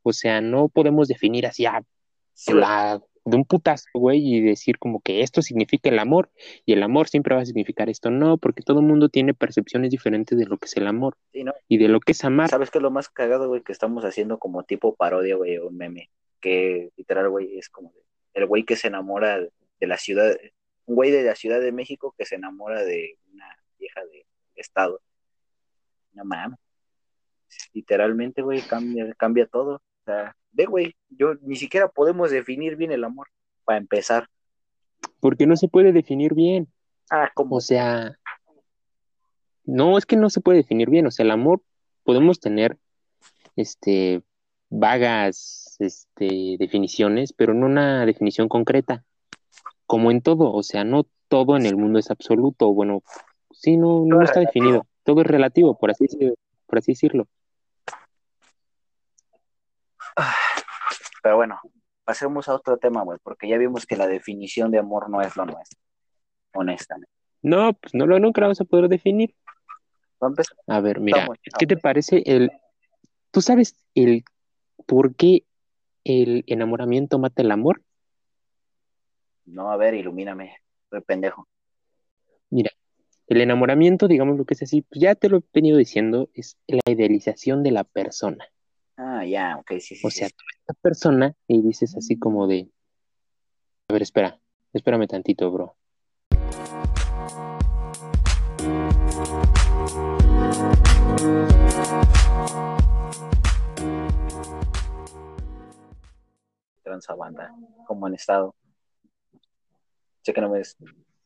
[0.03, 1.83] o sea, no podemos definir así a
[2.47, 2.59] güey.
[2.59, 6.29] la, de un putazo, güey, y decir como que esto significa el amor
[6.65, 9.89] y el amor siempre va a significar esto, no, porque todo el mundo tiene percepciones
[9.91, 11.53] diferentes de lo que es el amor Sí, ¿no?
[11.67, 12.49] y de lo que es amar.
[12.49, 13.63] ¿Sabes qué es lo más cagado, güey?
[13.63, 16.09] Que estamos haciendo como tipo parodia, güey, o un meme.
[16.39, 17.99] Que literal, güey, es como de-
[18.37, 20.35] el güey que se enamora de la ciudad,
[20.85, 23.47] un güey de la Ciudad de México que se enamora de una
[23.79, 25.01] vieja de estado.
[26.13, 26.59] No mames.
[27.73, 29.75] Literalmente, güey, cambia, cambia todo.
[29.75, 33.27] O sea, ve, güey, yo ni siquiera podemos definir bien el amor
[33.65, 34.27] para empezar.
[35.19, 36.67] Porque no se puede definir bien.
[37.09, 38.17] Ah, como O sea,
[39.63, 41.07] no, es que no se puede definir bien.
[41.07, 41.61] O sea, el amor
[42.03, 42.77] podemos tener
[43.55, 44.21] este
[44.69, 49.03] vagas este, definiciones, pero no una definición concreta.
[49.85, 52.73] Como en todo, o sea, no todo en el mundo es absoluto.
[52.73, 53.03] Bueno,
[53.51, 54.85] sí, no, no está definido.
[55.03, 56.05] Todo es relativo, por así,
[56.65, 57.27] por así decirlo.
[61.23, 61.59] Pero bueno,
[62.03, 65.35] pasemos a otro tema, güey, porque ya vimos que la definición de amor no es
[65.35, 65.79] lo nuestro,
[66.53, 67.11] honestamente.
[67.41, 69.35] No, pues no lo nunca vamos a poder definir.
[70.67, 71.27] A ver, mira,
[71.59, 72.51] ¿qué te parece el...
[73.31, 74.23] ¿Tú sabes el
[74.85, 75.43] por qué
[76.07, 77.81] el enamoramiento mata el amor?
[79.47, 80.57] no, a ver, ilumíname,
[80.89, 81.47] soy pendejo.
[82.49, 82.71] Mira,
[83.27, 86.57] el enamoramiento, digamos lo que es así, pues ya te lo he venido diciendo, es
[86.67, 88.45] la idealización de la persona.
[88.97, 90.07] Ah, ya, ok, sí, sí.
[90.07, 90.33] O sí, sea, sí.
[90.35, 92.69] tú ves a la persona y dices así como de,
[93.89, 94.39] a ver, espera,
[94.73, 95.76] espérame tantito, bro.
[107.01, 107.53] Transabanda,
[107.85, 108.55] como han estado.
[110.23, 110.63] Sé que no me,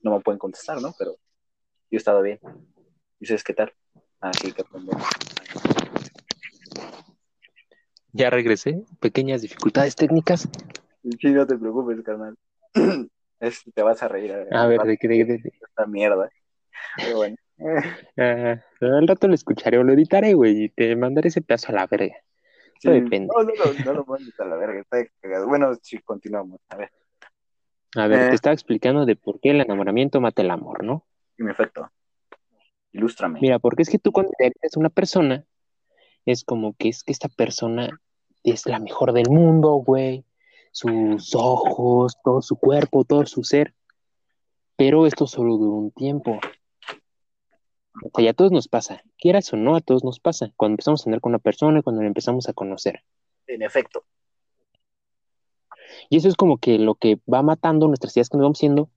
[0.02, 0.94] no me pueden contestar, ¿no?
[1.00, 1.18] Pero yo
[1.92, 2.40] he estado bien.
[3.20, 3.74] ¿Y ustedes qué tal?
[4.20, 5.00] Ah, sí, qué pendejo.
[8.12, 10.50] Ya regresé, pequeñas dificultades técnicas.
[11.22, 12.36] Sí, no te preocupes, carnal.
[13.40, 14.30] Es- te vas a reír.
[14.32, 16.30] eh, A ver, de qué, de, de- de- Esta mierda.
[16.98, 17.36] Pero bueno.
[18.18, 21.76] ah, al rato lo escucharé o lo editaré, güey, y te mandaré ese pedazo a
[21.76, 22.14] la verga.
[22.82, 22.90] Sí.
[22.90, 25.48] No, no, no, no lo mandes a la verga, está cagado.
[25.48, 26.60] Bueno, sí, continuamos.
[26.70, 26.92] A ver,
[27.96, 28.30] A ver, Eh.
[28.30, 31.06] te estaba explicando de por qué el enamoramiento mata el amor, ¿no?
[31.38, 31.90] en efecto.
[32.94, 33.40] Ilústrame.
[33.42, 35.44] Mira, porque es que tú cuando eres una persona,
[36.26, 37.90] es como que es que esta persona
[38.44, 40.24] es la mejor del mundo, güey.
[40.72, 43.74] Sus ojos, todo su cuerpo, todo su ser.
[44.76, 46.40] Pero esto solo dura un tiempo.
[48.04, 49.04] O sea, ya a todos nos pasa.
[49.18, 50.52] Quieras o no, a todos nos pasa.
[50.56, 53.04] Cuando empezamos a andar con una persona, cuando la empezamos a conocer.
[53.48, 54.06] En efecto.
[56.10, 58.90] Y eso es como que lo que va matando nuestras ideas que nos vamos siendo,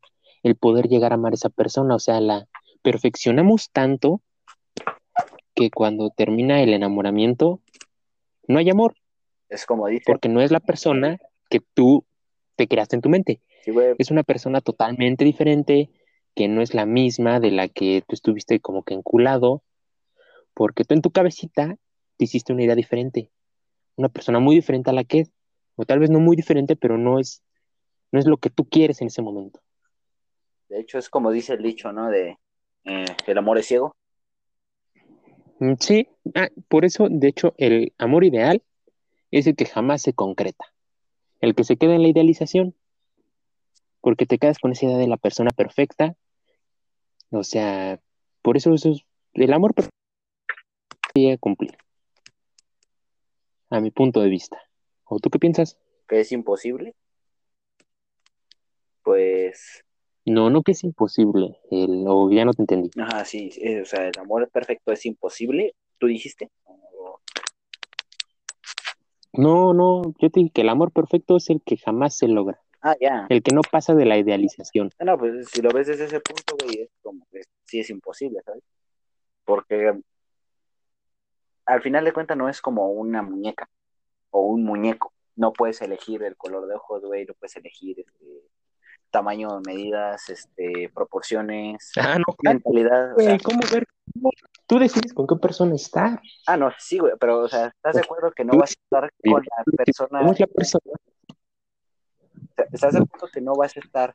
[0.43, 1.95] el poder llegar a amar a esa persona.
[1.97, 2.47] O sea, la
[2.83, 4.21] perfeccionamos tanto
[5.55, 7.61] que cuando termina el enamoramiento,
[8.47, 8.97] no hay amor.
[9.49, 10.05] Es como dice.
[10.07, 12.05] Porque no es la persona que tú
[12.57, 13.41] te creaste en tu mente.
[13.65, 13.73] Sí.
[13.99, 15.91] Es una persona totalmente diferente,
[16.35, 19.63] que no es la misma de la que tú estuviste como que enculado,
[20.55, 21.77] porque tú en tu cabecita
[22.17, 23.31] te hiciste una idea diferente.
[23.97, 25.33] Una persona muy diferente a la que es.
[25.77, 27.43] O tal vez no muy diferente, pero no es,
[28.13, 29.61] no es lo que tú quieres en ese momento.
[30.69, 32.09] De hecho, es como dice el dicho, ¿no?
[32.11, 32.39] De
[32.85, 33.95] eh, el amor es ciego.
[35.59, 38.63] Mm, Sí, ah, por eso, de hecho, el amor ideal
[39.31, 40.73] es el que jamás se concreta,
[41.41, 42.75] el que se queda en la idealización,
[44.01, 46.15] porque te quedas con esa idea de la persona perfecta,
[47.31, 48.01] o sea,
[48.43, 49.01] por eso, eso es,
[49.35, 49.97] el amor perfecto
[51.15, 51.77] se llega a cumplir,
[53.71, 54.59] a mi punto de vista.
[55.05, 55.79] ¿O tú qué piensas?
[56.09, 56.95] Que es imposible.
[59.03, 59.85] Pues.
[60.25, 62.91] No, no que es imposible, el, o ya no te entendí.
[62.99, 63.51] Ajá, sí.
[63.61, 65.75] eh, o sea, el amor perfecto es imposible.
[65.99, 66.51] ¿Tú dijiste?
[69.37, 72.61] No, no, yo te dije que el amor perfecto es el que jamás se logra,
[72.87, 73.27] Ah, ya.
[73.31, 74.91] el que no pasa de la idealización.
[75.01, 78.41] No, pues si lo ves desde ese punto, güey, es como que sí es imposible,
[78.45, 78.63] ¿sabes?
[79.47, 79.99] Porque
[81.67, 83.69] al final de cuentas no es como una muñeca
[84.31, 85.13] o un muñeco.
[85.37, 88.25] No puedes elegir el color de ojos, güey, no puedes elegir este,
[89.11, 93.15] tamaño, medidas, este, proporciones, Ah, no, mentalidad.
[93.17, 93.87] o sea, Güey, ¿cómo ver?
[94.13, 94.31] cómo-
[94.67, 96.21] Tú decides con qué persona estar.
[96.47, 99.11] ah, no, sí, güey, pero, o sea, ¿estás de acuerdo que no vas a estar
[99.23, 100.93] con la persona, ¿Cómo es la persona?
[102.73, 104.15] ¿Estás de acuerdo que no vas a estar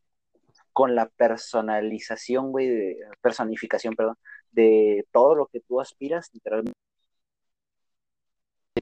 [0.73, 4.17] con la personalización, güey, de, personificación, perdón,
[4.51, 6.77] de todo lo que tú aspiras, literalmente?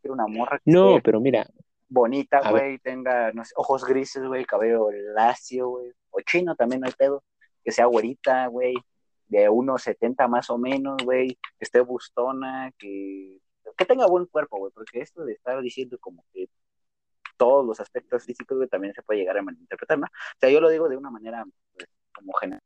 [0.04, 1.48] Una morra que No, pero mira,
[1.90, 6.88] bonita, güey, tenga, no sé, ojos grises, güey, cabello lacio, güey, o chino también no
[6.88, 7.24] hay pedo,
[7.64, 8.76] que sea güerita, güey,
[9.28, 13.40] de unos 70 más o menos, güey, que esté bustona, que,
[13.78, 16.50] que tenga buen cuerpo, güey, porque esto de estar diciendo como que
[17.38, 20.06] todos los aspectos físicos, güey, también se puede llegar a malinterpretar, ¿no?
[20.08, 22.62] O sea, yo lo digo de una manera, pues, como general.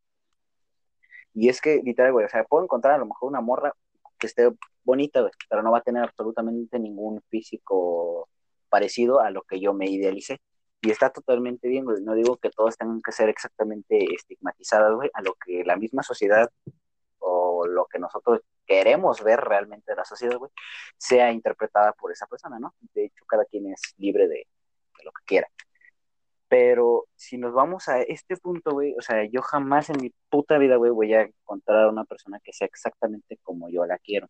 [1.34, 3.74] Y es que, literal, güey, o sea, puedo encontrar a lo mejor una morra
[4.20, 4.52] que esté
[4.84, 8.30] bonita, güey, pero no va a tener absolutamente ningún físico
[8.70, 10.40] parecido a lo que yo me idealicé.
[10.82, 12.02] Y está totalmente bien, güey.
[12.04, 16.04] No digo que todos tengan que ser exactamente estigmatizadas, güey, a lo que la misma
[16.04, 16.50] sociedad
[17.20, 20.52] o lo que nosotros queremos ver realmente de la sociedad, güey,
[20.98, 22.74] sea interpretada por esa persona, ¿no?
[22.94, 24.48] De hecho, cada quien es libre de,
[25.04, 25.48] lo que quiera.
[26.48, 30.58] Pero si nos vamos a este punto, güey, o sea, yo jamás en mi puta
[30.58, 34.28] vida, güey, voy a encontrar a una persona que sea exactamente como yo la quiero.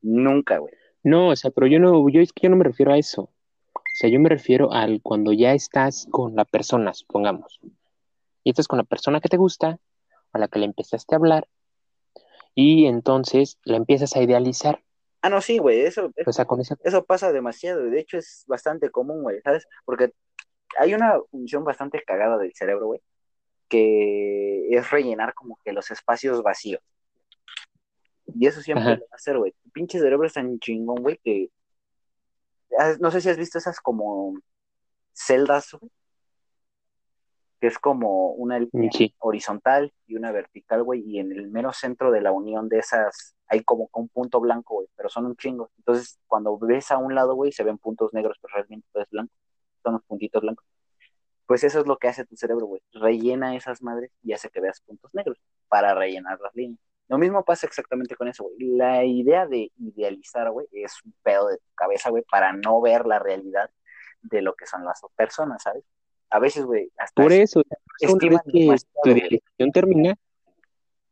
[0.00, 0.72] Nunca, güey.
[1.02, 3.30] no, o sea, pero yo no, yo es que yo no me refiero a eso.
[3.74, 7.60] O sea, yo me refiero al cuando ya estás con la persona, supongamos.
[8.42, 9.78] Y estás con la persona que te gusta,
[10.32, 11.48] a la que le empezaste a hablar,
[12.54, 14.83] y entonces la empiezas a idealizar.
[15.24, 17.82] Ah, no, sí, güey, eso, O sea, con esa eso pasa demasiado.
[17.84, 19.66] De hecho, es bastante común, güey, ¿sabes?
[19.86, 20.12] Porque
[20.78, 23.00] hay una función bastante cagada del cerebro, güey,
[23.70, 26.82] que es rellenar como que los espacios vacíos.
[28.26, 28.94] Y eso siempre Ajá.
[28.96, 29.54] lo va a hacer, güey.
[29.72, 31.48] Pinche cerebro es tan chingón, güey, que...
[32.78, 34.34] ah, No sé si has visto esas como
[35.14, 35.90] celdas, güey,
[37.64, 39.14] que es como una línea Sí.
[39.20, 43.34] horizontal y una vertical, güey, y en el mero centro de la unión de esas
[43.46, 45.70] hay como un punto blanco, güey, pero son un chingo.
[45.78, 49.08] Entonces, cuando ves a un lado, güey, se ven puntos negros, pero realmente todo es
[49.08, 49.32] blanco.
[49.82, 50.66] Son los puntitos blancos.
[51.46, 52.82] Pues eso es lo que hace tu cerebro, güey.
[52.92, 56.78] Rellena esas madres y hace que veas puntos negros para rellenar las líneas.
[57.08, 58.56] Lo mismo pasa exactamente con eso, güey.
[58.76, 63.06] La idea de idealizar, güey, es un pedo de tu cabeza, güey, para no ver
[63.06, 63.70] la realidad
[64.20, 65.82] de lo que son las personas, ¿sabes?
[66.34, 67.62] A veces, güey, hasta Por es- eso,
[68.12, 70.16] una vez que tu idealización termina,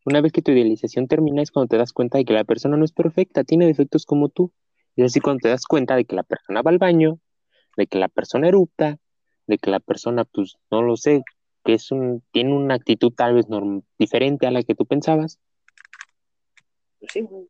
[0.04, 2.76] una vez que tu idealización termina es cuando te das cuenta de que la persona
[2.76, 4.50] no es perfecta, tiene defectos como tú.
[4.96, 7.20] Es así cuando te das cuenta de que la persona va al baño,
[7.76, 8.98] de que la persona erupta,
[9.46, 11.22] de que la persona, pues, no lo sé,
[11.64, 15.38] que es un, tiene una actitud tal vez norm- diferente a la que tú pensabas.
[16.98, 17.48] Pues sí, güey.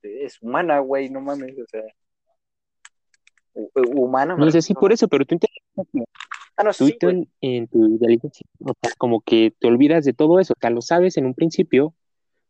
[0.00, 1.82] Es humana, güey, no mames, o sea.
[3.54, 5.38] Hu- hu- Humana, me No sé si por eso, pero tú,
[6.56, 10.12] Ah, no, tú sí, en, en tu idealización, o sea, como que te olvidas de
[10.12, 11.94] todo eso, o sea, lo sabes en un principio,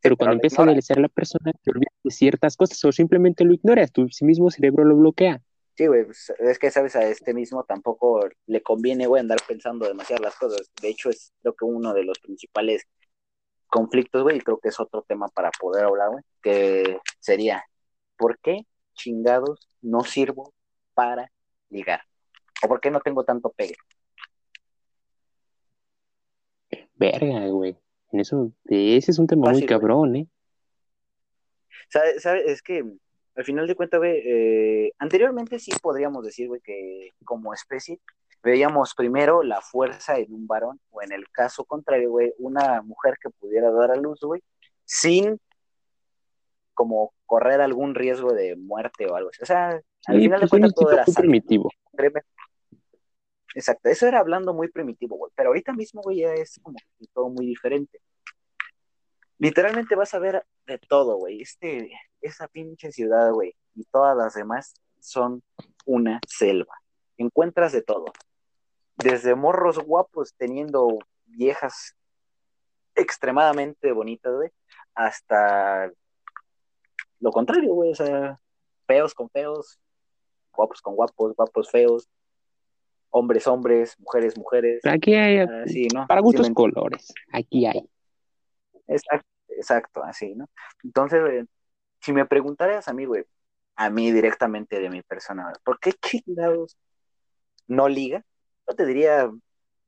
[0.00, 3.44] pero cuando empieza a idealizar a la persona, te olvidas de ciertas cosas o simplemente
[3.44, 5.42] lo ignoras, tu mismo cerebro lo bloquea.
[5.76, 6.96] Sí, güey, pues, es que, ¿sabes?
[6.96, 10.70] A este mismo tampoco le conviene, güey, andar pensando demasiado las cosas.
[10.80, 12.84] De hecho, es creo que uno de los principales
[13.68, 17.64] conflictos, güey, y creo que es otro tema para poder hablar, güey, que sería,
[18.16, 20.52] ¿por qué chingados no sirvo
[20.94, 21.30] para
[21.70, 22.02] ligar?
[22.62, 23.76] ¿O por qué no tengo tanto pegue?
[26.94, 27.76] Verga, güey.
[28.12, 30.28] En eso, ese es un tema muy cabrón, ¿eh?
[31.88, 32.22] ¿Sabes?
[32.22, 32.84] Sabe, es que
[33.34, 37.98] al final de cuentas, güey, eh, anteriormente sí podríamos decir, güey, que como especie
[38.42, 43.16] veíamos primero la fuerza en un varón, o en el caso contrario, güey, una mujer
[43.20, 44.42] que pudiera dar a luz, güey,
[44.84, 45.38] sin
[46.74, 49.42] como correr algún riesgo de muerte o algo así.
[49.42, 51.70] O sea, al final de pues, cuentas todo era primitivo.
[53.54, 56.78] Exacto, eso era hablando muy primitivo, güey, pero ahorita mismo, güey, ya es como
[57.12, 58.00] todo muy diferente.
[59.38, 61.42] Literalmente vas a ver de todo, güey.
[61.42, 65.42] Este, esa pinche ciudad, güey, y todas las demás son
[65.84, 66.74] una selva.
[67.18, 68.06] Encuentras de todo.
[68.96, 71.94] Desde morros guapos teniendo viejas
[72.94, 74.50] extremadamente bonitas, güey,
[74.94, 75.90] hasta
[77.20, 78.38] lo contrario, güey, o sea,
[78.86, 79.78] feos con feos,
[80.54, 82.08] guapos con guapos, guapos feos,
[83.10, 84.80] hombres hombres, mujeres mujeres.
[84.84, 86.06] Aquí hay, así, ¿no?
[86.06, 87.88] para gustos colores, aquí hay.
[88.86, 89.26] Exacto.
[89.56, 90.48] Exacto, así, ¿no?
[90.82, 91.46] Entonces,
[92.00, 93.24] si me preguntaras a mí, güey,
[93.76, 96.76] a mí directamente de mi persona, ¿por qué chingados
[97.66, 98.24] no liga?
[98.68, 99.30] Yo te diría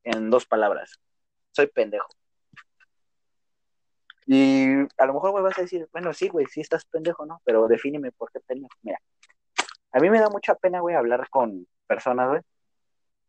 [0.05, 1.01] en dos palabras,
[1.53, 2.09] soy pendejo.
[4.27, 4.65] Y
[4.97, 7.43] a lo mejor, güey, vas a decir, bueno, sí, güey, sí estás pendejo, ¿no?
[7.45, 8.75] Pero defíneme por qué pendejo.
[8.83, 8.99] Mira,
[9.95, 12.43] a mí me da mucha pena, güey, hablar con personas, güey,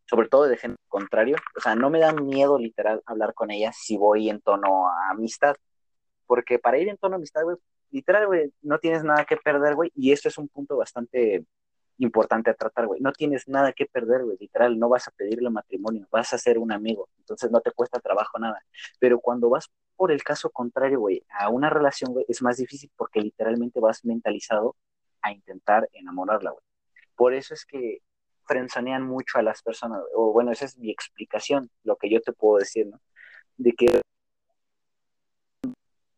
[0.06, 1.36] sobre todo de gente contrario.
[1.56, 5.10] O sea, no me da miedo literal hablar con ellas si voy en tono a
[5.10, 5.56] amistad
[6.26, 7.56] porque para ir en tono amistad, güey,
[7.90, 11.44] literal, güey, no tienes nada que perder, güey, y esto es un punto bastante
[11.98, 13.00] importante a tratar, güey.
[13.00, 16.58] No tienes nada que perder, güey, literal, no vas a pedirle matrimonio, vas a ser
[16.58, 18.62] un amigo, entonces no te cuesta trabajo nada.
[19.00, 22.90] Pero cuando vas por el caso contrario, güey, a una relación, güey, es más difícil
[22.96, 24.76] porque literalmente vas mentalizado
[25.26, 26.62] a intentar enamorarla, güey.
[27.16, 27.98] Por eso es que
[28.44, 32.32] frenzonean mucho a las personas, o bueno, esa es mi explicación, lo que yo te
[32.32, 33.00] puedo decir, ¿no?
[33.56, 34.02] De que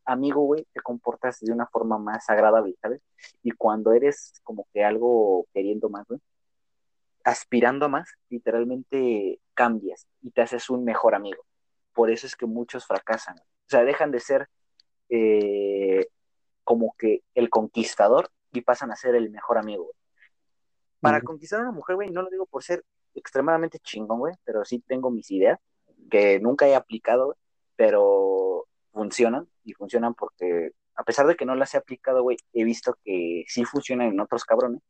[0.05, 3.03] amigo, güey, te comportas de una forma más agradable, ¿sabes?
[3.43, 6.21] Y cuando eres como que algo queriendo más, güey,
[7.25, 11.45] aspirando a más, literalmente cambias y te haces un mejor amigo.
[11.93, 13.37] Por eso es que muchos fracasan.
[13.39, 14.49] O sea, dejan de ser
[15.11, 16.07] eh,
[16.65, 19.85] como que el conquistador y pasan a ser el mejor amigo.
[19.85, 19.95] Güey.
[21.01, 22.85] Para conquistar a una mujer, güey, no lo digo por ser
[23.15, 25.59] extremadamente chingón, güey, pero sí tengo mis ideas
[26.11, 27.39] que nunca he aplicado, güey,
[27.77, 32.65] pero funcionan y funcionan porque, a pesar de que no las he aplicado, güey, he
[32.65, 34.83] visto que sí funcionan en otros cabrones.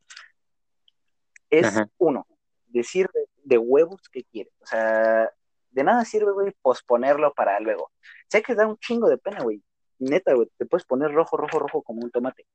[1.49, 2.27] Es uno,
[2.67, 3.09] decir
[3.43, 4.53] de, huevos que quieres.
[4.61, 5.29] O sea,
[5.71, 7.91] de nada sirve, güey, posponerlo para luego.
[8.27, 9.63] Sé que da un chingo de pena, güey.
[9.99, 12.45] Neta, güey, te puedes poner rojo, rojo, rojo como un tomate.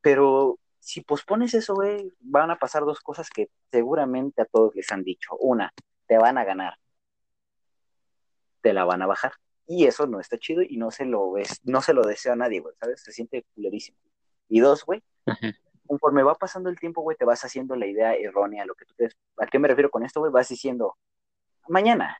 [0.00, 4.90] Pero si pospones eso, güey, van a pasar dos cosas que seguramente a todos les
[4.92, 5.36] han dicho.
[5.38, 5.72] Una,
[6.06, 6.74] te van a ganar.
[8.62, 9.32] Te la van a bajar.
[9.66, 12.36] Y eso no está chido y no se lo ves, no se lo desea a
[12.36, 13.02] nadie, güey, ¿sabes?
[13.02, 13.98] Se siente culerísimo.
[14.48, 15.00] Y dos, güey,
[15.86, 18.94] conforme va pasando el tiempo, güey, te vas haciendo la idea errónea, lo que tú
[18.96, 19.16] crees.
[19.36, 20.32] ¿A qué me refiero con esto, güey?
[20.32, 20.96] Vas diciendo,
[21.68, 22.18] mañana.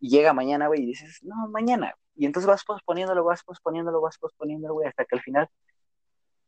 [0.00, 1.94] Y llega mañana, güey, y dices, no, mañana.
[2.16, 5.48] Y entonces vas posponiéndolo, vas posponiéndolo, vas posponiéndolo, güey, hasta que al final,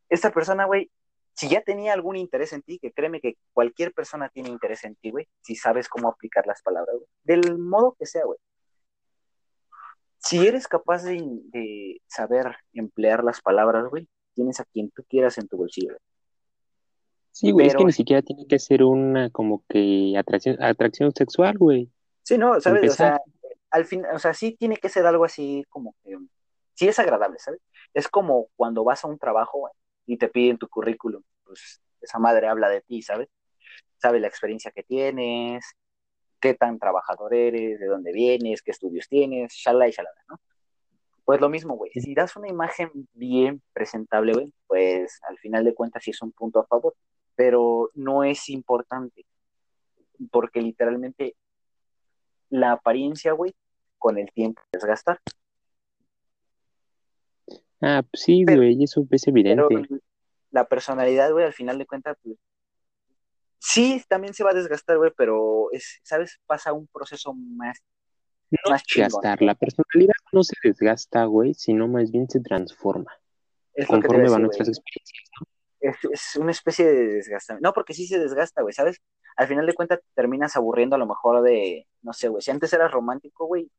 [0.08, 0.90] esta persona, güey,
[1.34, 4.96] si ya tenía algún interés en ti, que créeme que cualquier persona tiene interés en
[4.96, 8.38] ti, güey, si sabes cómo aplicar las palabras, güey, del modo que sea, güey
[10.22, 15.48] si eres capaz de, saber emplear las palabras, güey, tienes a quien tú quieras en
[15.48, 15.96] tu bolsillo.
[17.32, 21.58] Sí, güey, es que ni siquiera tiene que ser una como que atracción, atracción sexual,
[21.58, 21.90] güey.
[22.22, 22.90] Sí, no, ¿sabes?
[22.92, 23.20] O sea,
[23.70, 26.16] al fin, o sea, sí tiene que ser algo así como que,
[26.74, 27.60] sí es agradable, ¿sabes?
[27.94, 29.72] Es como cuando vas a un trabajo, güey,
[30.06, 33.28] y te piden tu currículum, pues esa madre habla de ti, ¿sabes?
[33.98, 35.64] Sabe la experiencia que tienes,
[36.40, 40.40] qué tan trabajador eres, de dónde vienes, qué estudios tienes, shalala y shalala, ¿no?
[41.24, 41.92] Pues lo mismo, güey.
[41.92, 46.32] Si das una imagen bien presentable, güey, pues al final de cuentas sí es un
[46.32, 46.94] punto a favor,
[47.36, 49.24] pero no es importante,
[50.32, 51.36] porque literalmente
[52.50, 53.54] la apariencia, güey,
[53.98, 55.20] con el tiempo desgastar.
[57.82, 59.64] Ah, pues sí, güey, eso es evidente.
[60.50, 62.38] la personalidad, güey, al final de cuentas, pues,
[63.64, 66.40] Sí, también se va a desgastar, güey, pero es, ¿sabes?
[66.46, 67.78] Pasa un proceso más,
[68.50, 69.06] no más chingón.
[69.06, 69.40] Desgastar.
[69.40, 73.12] La personalidad no se desgasta, güey, sino más bien se transforma.
[73.72, 75.46] Es conforme van nuestras experiencias, ¿no?
[75.78, 77.68] Es, es una especie de desgastamiento.
[77.68, 79.00] No, porque sí se desgasta, güey, ¿sabes?
[79.36, 82.50] Al final de cuentas te terminas aburriendo a lo mejor de, no sé, güey, si
[82.50, 83.70] antes eras romántico, güey,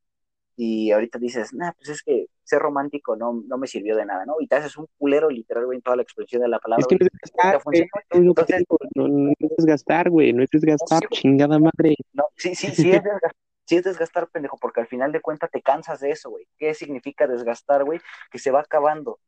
[0.56, 4.26] y ahorita dices, nah, pues es que ser romántico no, no me sirvió de nada,
[4.26, 4.36] ¿no?
[4.40, 6.88] Y te haces un culero literal, güey, en toda la expresión de la palabra, Es
[6.88, 7.82] que no es desgastar, güey.
[8.14, 8.64] No, no, Entonces-
[8.96, 10.34] no, no es desgastar, güey.
[10.34, 11.22] No es desgastar, No, sí, güey.
[11.22, 11.96] chingada madre.
[12.14, 13.32] No, sí, sí, sí es desgastar,
[13.66, 16.48] sí es desgastar, pendejo, porque al final de cuentas te cansas de eso, güey.
[16.58, 18.00] ¿Qué significa desgastar, güey?
[18.32, 19.20] Que se va acabando.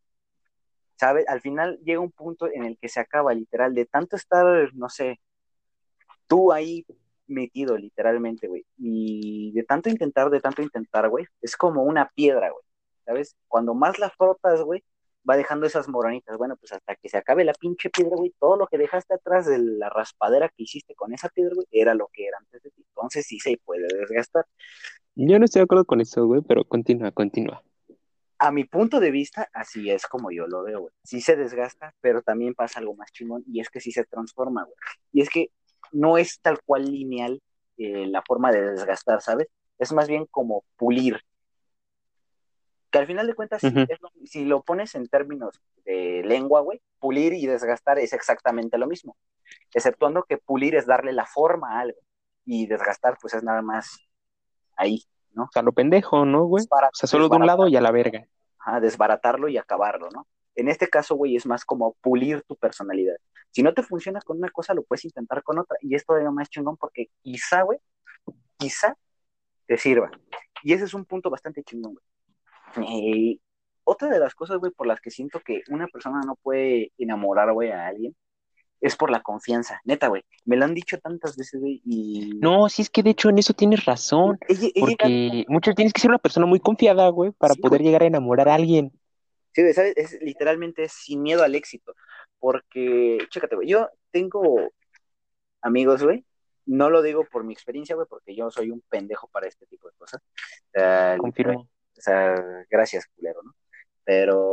[0.98, 1.28] ¿Sabes?
[1.28, 4.46] Al final llega un punto en el que se acaba, literal, de tanto estar,
[4.76, 5.20] no sé,
[6.28, 6.86] tú ahí
[7.28, 8.66] metido, literalmente, güey.
[8.78, 12.64] Y de tanto intentar, de tanto intentar, güey, es como una piedra, güey.
[13.06, 13.36] ¿Sabes?
[13.48, 14.84] Cuando más la frotas, güey,
[15.30, 16.38] va dejando esas moronitas.
[16.38, 19.46] Bueno, pues hasta que se acabe la pinche piedra, güey, todo lo que dejaste atrás
[19.46, 22.72] de la raspadera que hiciste con esa piedra, güey, era lo que era antes de
[22.72, 22.86] ti.
[22.90, 24.46] Entonces sí se puede desgastar.
[25.16, 27.64] Yo no estoy de acuerdo con eso, güey, pero continúa, continúa.
[28.38, 30.94] A mi punto de vista, así es como yo lo veo, güey.
[31.04, 34.64] Sí se desgasta, pero también pasa algo más chingón y es que sí se transforma,
[34.64, 34.76] güey.
[35.14, 35.52] Y es que
[35.96, 37.41] no es tal cual lineal
[37.78, 39.48] eh, la forma de desgastar, ¿sabes?
[39.80, 41.22] Es más bien como pulir.
[42.91, 43.64] Que al final de cuentas,
[44.02, 48.88] lo- si lo pones en términos de lengua, güey, pulir y desgastar es exactamente lo
[48.88, 49.18] mismo.
[49.74, 51.98] Exceptuando que pulir es darle la forma a algo
[52.46, 54.00] y desgastar, pues es nada más
[54.78, 55.43] ahí, ¿no?
[55.43, 56.64] O sea, lo pendejo, ¿no, güey?
[56.93, 58.26] O sea, solo de un lado y a la verga.
[58.60, 60.26] Ajá, desbaratarlo y acabarlo, ¿no?
[60.56, 63.16] En este caso, güey, es más como pulir tu personalidad.
[63.51, 65.78] Si no te funciona con una cosa, lo puedes intentar con otra.
[65.82, 67.80] Y es todavía más chingón porque quizá, güey,
[68.58, 68.97] quizá
[69.68, 70.12] te sirva.
[70.64, 71.95] Y ese es un punto bastante chingón,
[72.76, 73.34] güey.
[73.34, 73.39] Eh,
[73.84, 77.51] otra de las cosas, güey, por las que siento que una persona no puede enamorar,
[77.53, 78.16] güey, a alguien,
[78.82, 79.80] es por la confianza.
[79.86, 80.24] Neta, güey.
[80.43, 82.32] Me lo han dicho tantas veces, güey, y...
[82.41, 84.38] No, sí es que de hecho en eso tienes razón.
[84.47, 87.62] He- he llegado- Porque mucho tienes que ser una persona muy confiada, güey, para Sí,
[87.62, 87.88] poder güey.
[87.88, 88.91] llegar a enamorar a alguien.
[89.56, 89.93] Sí, ¿sabes?
[89.95, 91.95] Es, literalmente es sin miedo al éxito.
[92.39, 94.70] Porque, chécate, güey, yo tengo
[95.62, 96.26] amigos, güey.
[96.66, 99.88] No lo digo por mi experiencia, güey, porque yo soy un pendejo para este tipo
[99.88, 100.22] de cosas.
[100.74, 101.62] Literal- Confirmo.
[101.62, 102.36] o sea,
[102.70, 103.56] gracias, culero, ¿no?
[104.03, 104.51] Pero,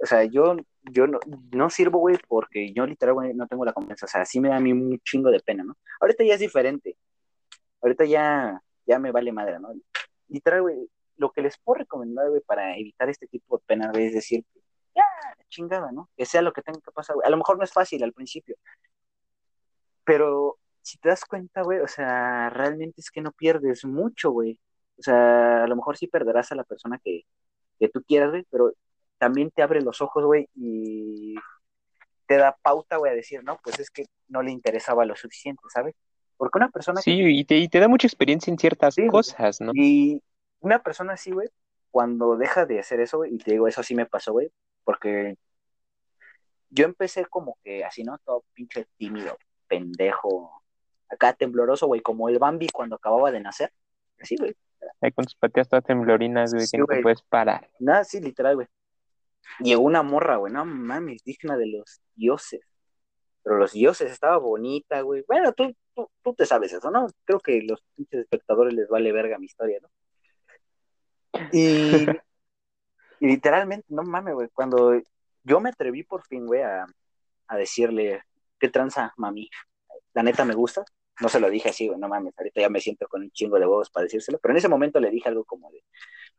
[0.00, 1.18] o sea, yo, yo no,
[1.52, 4.04] no sirvo, güey, porque yo literal, güey, no tengo la confianza.
[4.06, 5.78] O sea, sí me da a mí un chingo de pena, ¿no?
[6.00, 6.96] Ahorita ya es diferente.
[7.80, 9.72] Ahorita ya, ya me vale madre, ¿no?
[10.28, 14.06] Literal, güey, lo que les puedo recomendar, güey, para evitar este tipo de penas, güey,
[14.06, 14.44] es decir,
[14.94, 15.02] ya,
[15.48, 16.08] chingada, ¿no?
[16.16, 17.26] Que sea lo que tenga que pasar, güey.
[17.26, 18.56] A lo mejor no es fácil al principio,
[20.04, 24.58] pero si te das cuenta, güey, o sea, realmente es que no pierdes mucho, güey.
[24.98, 27.22] O sea, a lo mejor sí perderás a la persona que,
[27.78, 28.72] que tú quieras, güey, pero
[29.18, 31.34] también te abre los ojos, güey, y
[32.26, 35.62] te da pauta, güey, a decir, no, pues es que no le interesaba lo suficiente,
[35.72, 35.94] ¿sabes?
[36.36, 39.06] Porque una persona que Sí, y te, y te da mucha experiencia en ciertas Sí,
[39.08, 39.72] cosas, ¿no?
[39.74, 40.22] Y
[40.60, 41.48] una persona así, güey,
[41.90, 44.50] cuando deja de hacer eso, güey, y te digo, eso sí me pasó, güey,
[44.84, 45.36] porque
[46.70, 48.18] yo empecé como que así, ¿no?
[48.18, 50.62] Todo pinche tímido, pendejo,
[51.08, 53.72] acá tembloroso, güey, como el Bambi cuando acababa de nacer.
[54.20, 54.54] Así, güey.
[55.00, 57.70] Ahí con tus pateas todas temblorinas, güey, Sí, que no te puedes parar.
[57.78, 58.66] Nada, sí, literal, güey.
[59.60, 62.60] Llegó una morra, güey, no mames, digna de los dioses.
[63.42, 65.24] Pero los dioses estaba bonita, güey.
[65.26, 67.06] Bueno, tú, tú, tú te sabes eso, ¿no?
[67.24, 69.88] Creo que los pinches espectadores les vale verga mi historia, ¿no?
[71.52, 72.06] Y,
[73.20, 75.00] y literalmente, no mames, güey, cuando
[75.44, 76.86] yo me atreví por fin, güey, a,
[77.48, 78.22] a decirle,
[78.58, 79.50] ¿qué tranza, mami?
[80.14, 80.84] La neta me gusta.
[81.20, 83.58] No se lo dije así, güey, no mames, ahorita ya me siento con un chingo
[83.58, 85.82] de huevos para decírselo, pero en ese momento le dije algo como de,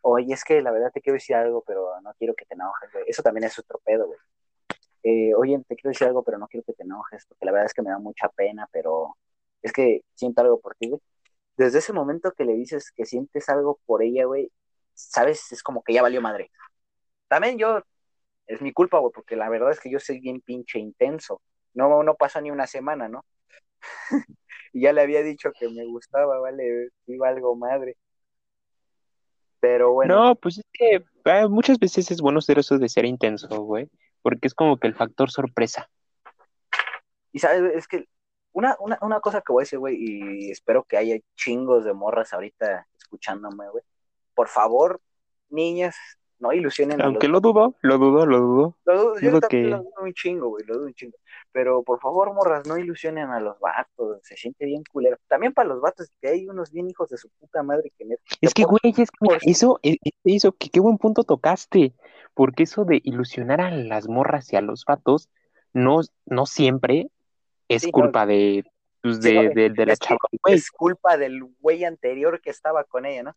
[0.01, 2.91] oye, es que la verdad te quiero decir algo, pero no quiero que te enojes,
[2.93, 3.03] güey.
[3.07, 4.20] Eso también es otro pedo, güey.
[5.03, 7.66] Eh, oye, te quiero decir algo, pero no quiero que te enojes, porque la verdad
[7.68, 9.18] es que me da mucha pena, pero
[9.62, 11.01] es que siento algo por ti, güey.
[11.57, 14.51] Desde ese momento que le dices que sientes algo por ella, güey,
[15.00, 16.52] sabes, es como que ya valió madre.
[17.28, 17.82] También yo,
[18.47, 21.41] es mi culpa, güey, porque la verdad es que yo soy bien pinche intenso.
[21.74, 23.24] No, no pasó ni una semana, ¿no?
[24.74, 27.97] y ya le había dicho que me gustaba, vale, iba algo madre.
[29.60, 33.06] Pero bueno, No, pues es que ah, muchas veces es bueno ser eso de ser
[33.06, 33.89] intenso, güey,
[34.22, 35.89] porque es como que el factor sorpresa.
[37.32, 38.06] y sabes, es que
[38.54, 41.93] una, una, una cosa que voy a decir, güey, y espero que haya chingos de
[41.93, 43.84] morras ahorita escuchándome, güey.
[44.40, 45.02] Por favor,
[45.50, 45.98] niñas,
[46.40, 48.78] no ilusionen a Aunque los lo dudo, lo dudo, lo dudo.
[48.86, 51.18] Lo dudo- yo Dudo también que- lo dudo un chingo, güey, lo dudo un chingo.
[51.52, 55.18] Pero por favor, morras, no ilusionen a los vatos, se siente bien culero.
[55.28, 58.22] También para los vatos, que hay unos bien hijos de su puta madre que neta.
[58.40, 61.92] Es que, güey, es que por- eso, e- eso, que qué buen punto tocaste,
[62.34, 65.28] porque eso de ilusionar a las morras y a los vatos
[65.74, 67.10] no, no siempre
[67.68, 67.92] es Sí, no.
[67.92, 68.64] culpa de,
[69.02, 70.56] pues, Sí, de, no, de, de la es que chava, güey.
[70.56, 73.36] es culpa del güey anterior que estaba con ella, ¿no?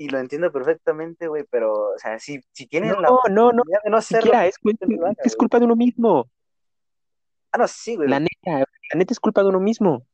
[0.00, 3.62] Y lo entiendo perfectamente, güey, pero, o sea, si, si tienen No, la no, no,
[3.84, 6.30] de no hacerlo, siquiera, es, hagan, es culpa de uno mismo.
[7.52, 8.08] Ah, no, sí, güey.
[8.08, 10.06] La neta, la neta es culpa de uno mismo.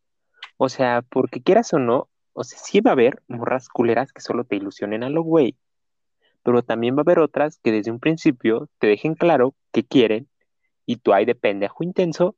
[0.57, 4.23] O sea, porque quieras o no, o sea, sí va a haber morras culeras que
[4.23, 5.57] solo te ilusionen a lo güey,
[6.43, 10.29] pero también va a haber otras que desde un principio te dejen claro que quieren
[10.85, 12.35] y tú ahí de pendejo intenso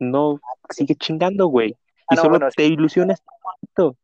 [0.00, 0.40] no
[0.70, 1.76] sigue chingando, güey.
[2.08, 3.22] Ah, Y no, solo bueno, te ilusionas
[3.76, 3.96] tanto.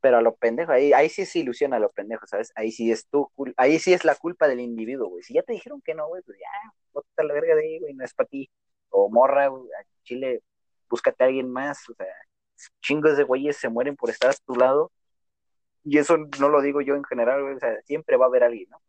[0.00, 2.52] Pero a lo pendejo, ahí, ahí sí se ilusiona a lo pendejo, ¿sabes?
[2.54, 5.22] Ahí sí es tu cul- ahí sí es la culpa del individuo, güey.
[5.22, 7.80] Si ya te dijeron que no, güey, pues ya, bótate a la verga de ahí,
[7.80, 8.50] güey, no es para ti.
[8.90, 10.42] O morra, güey, a Chile,
[10.88, 12.06] búscate a alguien más, o sea,
[12.80, 14.90] chingos de güeyes se mueren por estar a tu lado.
[15.84, 18.44] Y eso no lo digo yo en general, güey, o sea, siempre va a haber
[18.44, 18.80] alguien, ¿no?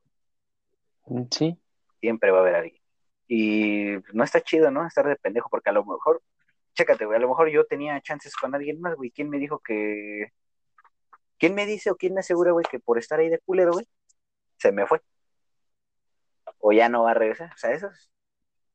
[1.31, 1.57] Sí,
[1.99, 2.81] Siempre va a haber alguien.
[3.27, 4.85] Y no está chido, ¿no?
[4.85, 6.21] Estar de pendejo, porque a lo mejor,
[6.73, 9.11] chécate, güey, a lo mejor yo tenía chances con alguien más, güey.
[9.11, 10.31] ¿Quién me dijo que...
[11.39, 13.87] ¿Quién me dice o quién me asegura, güey, que por estar ahí de culero, güey,
[14.57, 15.01] se me fue?
[16.59, 17.51] O ya no va a regresar.
[17.53, 18.11] O sea, eso es,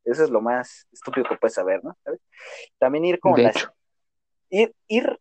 [0.04, 1.96] eso es lo más estúpido que puedes saber, ¿no?
[2.02, 2.20] ¿Sabes?
[2.78, 3.68] También ir con las...
[4.48, 5.20] Ir, ir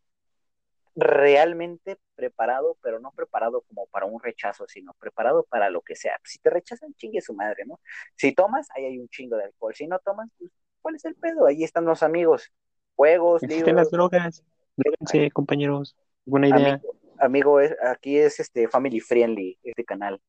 [0.95, 6.19] realmente preparado, pero no preparado como para un rechazo, sino preparado para lo que sea.
[6.23, 7.79] Si te rechazan, chingue su madre, ¿no?
[8.15, 9.73] Si tomas, ahí hay un chingo de alcohol.
[9.75, 11.47] Si no tomas, pues, ¿cuál es el pedo?
[11.47, 12.51] Ahí están los amigos.
[12.95, 13.83] Juegos, Existen libros.
[13.83, 14.43] las drogas.
[14.77, 15.95] Dróguense, compañeros.
[16.25, 16.73] Buena idea.
[16.75, 20.21] Amigo, amigo es, aquí es este family friendly, este canal.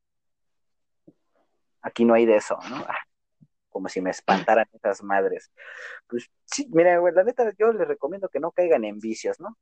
[1.83, 2.77] Aquí no hay de eso, ¿no?
[2.89, 2.99] Ah,
[3.71, 5.53] Como si me espantaran esas madres.
[6.07, 9.59] Pues sí, mira, la neta, yo les recomiendo que no caigan en vicios, ¿no?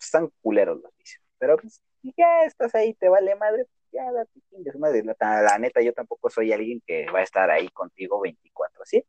[0.00, 1.22] Están culeros los vicios.
[1.38, 5.02] Pero pues, si ya estás ahí, te vale madre, ya date madre.
[5.04, 9.04] La, la neta, yo tampoco soy alguien que va a estar ahí contigo 24, ¿sí?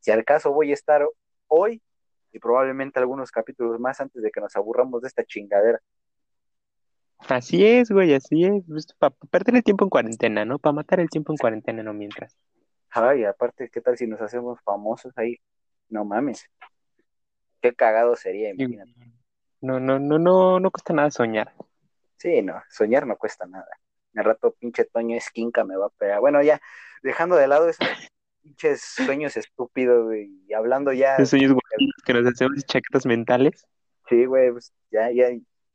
[0.00, 1.06] Si al caso voy a estar
[1.48, 1.82] hoy
[2.32, 5.80] y probablemente algunos capítulos más antes de que nos aburramos de esta chingadera.
[7.28, 8.64] Así es, güey, así es.
[8.98, 10.58] Para perder el tiempo en cuarentena, ¿no?
[10.58, 12.36] Para matar el tiempo en cuarentena, no mientras.
[12.90, 15.36] Ay, aparte, ¿qué tal si nos hacemos famosos ahí?
[15.88, 16.44] No mames.
[17.60, 18.92] Qué cagado sería, imagínate.
[19.60, 21.52] No, no, no, no, no cuesta nada soñar.
[22.16, 23.68] Sí, no, soñar no cuesta nada.
[24.16, 26.20] Al rato pinche Toño Esquinca me va a pegar.
[26.20, 26.60] Bueno, ya,
[27.02, 27.86] dejando de lado esos
[28.42, 31.14] pinches sueños estúpidos, güey, y hablando ya.
[31.14, 31.54] Esos sueños
[32.04, 33.66] que nos hacemos chaquetas mentales.
[34.08, 35.28] Sí, güey, pues ya, ya,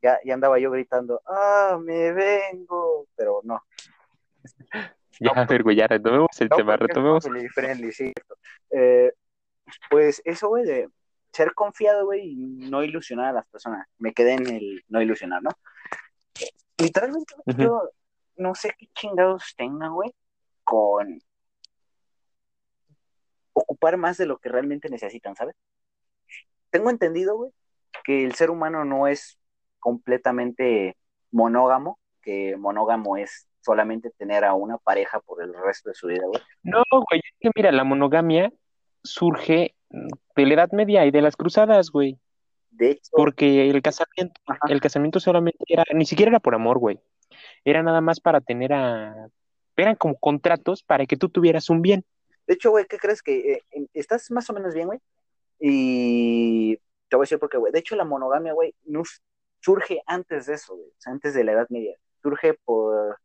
[0.06, 3.62] ya, ya andaba yo gritando, ah, me vengo, pero no.
[5.18, 7.26] Ya, a ver, güey, ya retomemos el No, tema, retomemos.
[7.54, 8.12] friendly, sí.
[8.70, 9.14] Eh,
[9.90, 10.90] pues eso, güey, de
[11.32, 12.36] ser confiado, güey, y
[12.70, 13.88] no ilusionar a las personas.
[13.98, 15.52] Me quedé en el no ilusionar, ¿no?
[16.78, 17.90] Literalmente, yo
[18.36, 20.14] no sé qué chingados tengan, güey,
[20.66, 21.18] con
[23.54, 25.56] ocupar más de lo que realmente necesitan, ¿sabes?
[26.72, 27.52] Tengo entendido, güey,
[28.04, 29.40] que el ser humano no es
[29.86, 30.98] completamente
[31.30, 36.24] monógamo, que monógamo es solamente tener a una pareja por el resto de su vida,
[36.26, 36.42] güey.
[36.64, 38.52] No, güey, es que mira, la monogamia
[39.04, 42.18] surge de la Edad Media y de las cruzadas, güey.
[42.72, 46.80] De hecho, Porque el casamiento, ajá, el casamiento solamente era, ni siquiera era por amor,
[46.80, 47.00] güey.
[47.64, 49.28] Era nada más para tener a,
[49.78, 52.04] eran como contratos para que tú tuvieras un bien.
[52.48, 55.00] de hecho, güey, ¿qué crees que eh, estás más o menos bien, güey?
[55.60, 56.76] Y
[57.08, 57.72] te voy a decir por qué, güey.
[57.72, 59.04] De hecho, la monogamia, güey, no
[59.66, 60.90] surge antes de eso, güey.
[60.90, 61.98] O sea, antes de la Edad Media.
[62.22, 63.18] Surge por...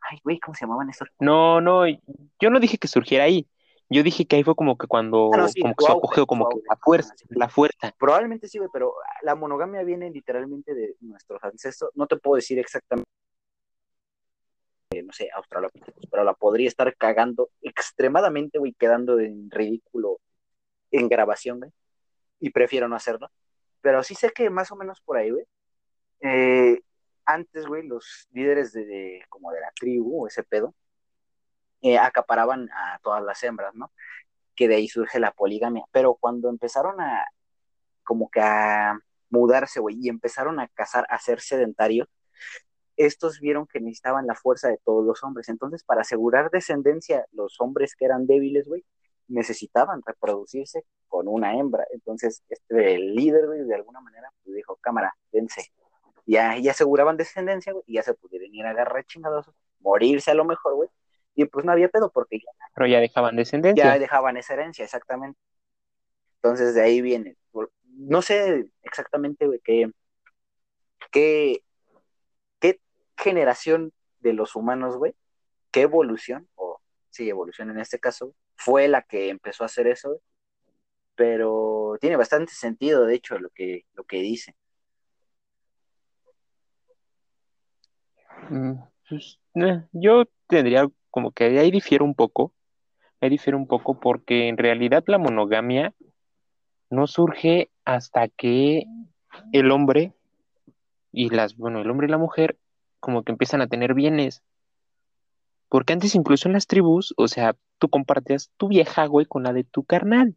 [0.00, 1.08] Ay, güey, ¿cómo se llamaban estos?
[1.20, 3.46] No, no, yo no dije que surgiera ahí.
[3.90, 6.26] Yo dije que ahí fue como que cuando, Ah, no, sí, como que su apogeo,
[6.26, 7.94] como que la fuerza, la fuerza.
[7.98, 11.90] Probablemente sí, güey, pero la monogamia viene literalmente de nuestros ancestros.
[11.94, 13.08] No te puedo decir exactamente,
[14.90, 20.18] eh, no sé, australopithecus, pero la podría estar cagando extremadamente, güey, quedando en ridículo
[20.90, 21.70] en grabación, güey.
[22.40, 23.30] Y prefiero no hacerlo.
[23.84, 25.46] Pero sí sé que más o menos por ahí, güey.
[26.22, 26.80] eh,
[27.26, 30.74] antes, güey, los líderes de, como de la tribu, ese pedo,
[31.82, 33.92] eh, acaparaban a todas las hembras, ¿no?
[34.56, 35.84] Que de ahí surge la poligamia.
[35.92, 37.26] Pero cuando empezaron a,
[38.04, 38.98] como que a
[39.30, 42.08] mudarse, güey, y empezaron a cazar, a ser sedentarios,
[42.96, 45.48] estos vieron que necesitaban la fuerza de todos los hombres.
[45.48, 48.84] Entonces, para asegurar descendencia, los hombres que eran débiles, güey,
[49.28, 51.86] necesitaban reproducirse con una hembra.
[51.92, 55.72] Entonces, este el líder, güey, de alguna manera, pues dijo, cámara, dense.
[56.26, 60.34] Ya, ya aseguraban descendencia, güey, y ya se pudieron ir a agarrar chingadosos, morirse a
[60.34, 60.88] lo mejor, güey.
[61.34, 63.98] Y pues no había pedo porque ya Pero ya dejaban ya descendencia.
[63.98, 65.38] dejaban esa herencia, exactamente.
[66.36, 67.36] Entonces de ahí viene.
[67.96, 69.90] No sé exactamente güey, qué,
[71.10, 71.62] qué,
[72.58, 72.80] qué
[73.16, 75.14] generación de los humanos, güey,
[75.70, 80.20] qué evolución, o sí, evolución en este caso, fue la que empezó a hacer eso,
[81.14, 84.54] pero tiene bastante sentido, de hecho, lo que, lo que dice.
[88.50, 88.74] Mm,
[89.08, 92.52] pues, eh, yo tendría como que ahí difiero un poco,
[93.20, 95.94] ahí difiero un poco porque en realidad la monogamia
[96.90, 98.84] no surge hasta que
[99.52, 100.12] el hombre
[101.12, 102.58] y las, bueno, el hombre y la mujer
[103.00, 104.42] como que empiezan a tener bienes.
[105.68, 109.52] Porque antes incluso en las tribus, o sea, tú compartías tu vieja, güey, con la
[109.52, 110.36] de tu carnal.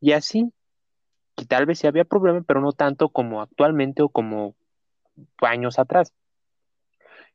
[0.00, 0.52] Y así.
[1.36, 4.56] Y tal vez sí había problema, pero no tanto como actualmente o como
[5.40, 6.12] años atrás.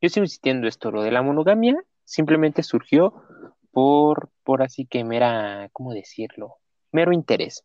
[0.01, 3.23] Yo estoy insistiendo esto, lo de la monogamia simplemente surgió
[3.71, 6.57] por, por así que mera, ¿cómo decirlo?
[6.91, 7.63] Mero interés.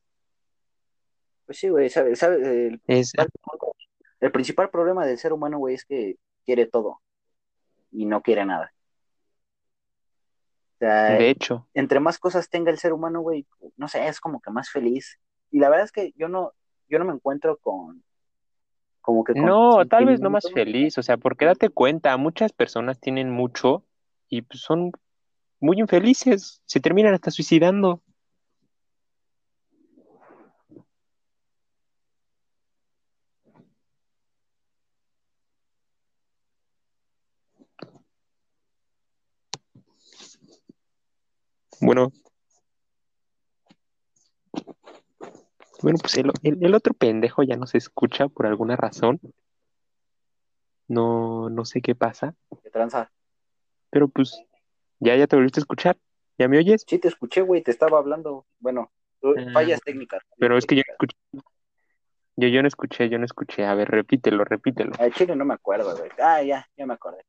[1.46, 2.22] Pues sí, güey, ¿sabes?
[2.86, 3.12] Es,
[4.20, 7.00] el principal problema del ser humano, güey, es que quiere todo
[7.90, 8.72] y no quiere nada.
[10.78, 14.40] Sea, de hecho, entre más cosas tenga el ser humano, güey, no sé, es como
[14.40, 15.18] que más feliz.
[15.50, 16.52] Y la verdad es que yo no,
[16.88, 18.02] yo no me encuentro con,
[19.00, 22.52] como que con no, tal vez no más feliz, o sea, porque date cuenta, muchas
[22.52, 23.84] personas tienen mucho
[24.28, 24.92] y pues, son
[25.60, 28.02] muy infelices, se terminan hasta suicidando.
[41.80, 42.12] Bueno,
[45.82, 49.20] bueno, pues el, el- el otro pendejo ya no se escucha por alguna razón.
[50.88, 53.10] No, no sé qué pasa, ¿Qué tranza?
[53.90, 54.42] pero pues
[55.00, 55.96] ya, ya te volviste a escuchar.
[56.38, 56.84] ¿Ya me oyes?
[56.86, 58.46] Sí, te escuché, güey, te estaba hablando.
[58.60, 58.90] Bueno,
[59.24, 60.22] Ah, fallas técnicas.
[60.38, 61.16] pero es que yo escuché,
[62.36, 63.66] yo, yo no escuché, yo no escuché.
[63.66, 64.92] A ver, repítelo, repítelo.
[65.14, 66.10] Chile no me acuerdo, güey.
[66.20, 67.24] Ah, ya, ya me acordé.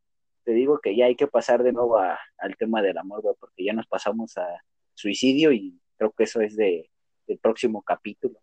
[0.49, 3.35] Te digo que ya hay que pasar de nuevo a- al tema del amor, güey,
[3.39, 4.47] porque ya nos pasamos a
[4.95, 6.89] suicidio y creo que eso es de,
[7.27, 8.39] del próximo capítulo.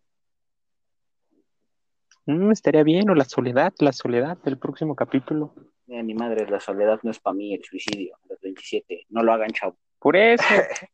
[2.27, 5.53] Mm, estaría bien, o la soledad, la soledad del próximo capítulo.
[5.85, 9.05] Mira, mi madre, la soledad no es para mí, el suicidio, los 27.
[9.09, 9.77] No lo hagan, chavo.
[9.99, 10.43] Por eso,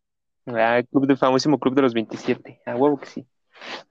[0.48, 2.60] ah, el club del famosísimo club de los 27.
[2.66, 3.28] A huevo que sí.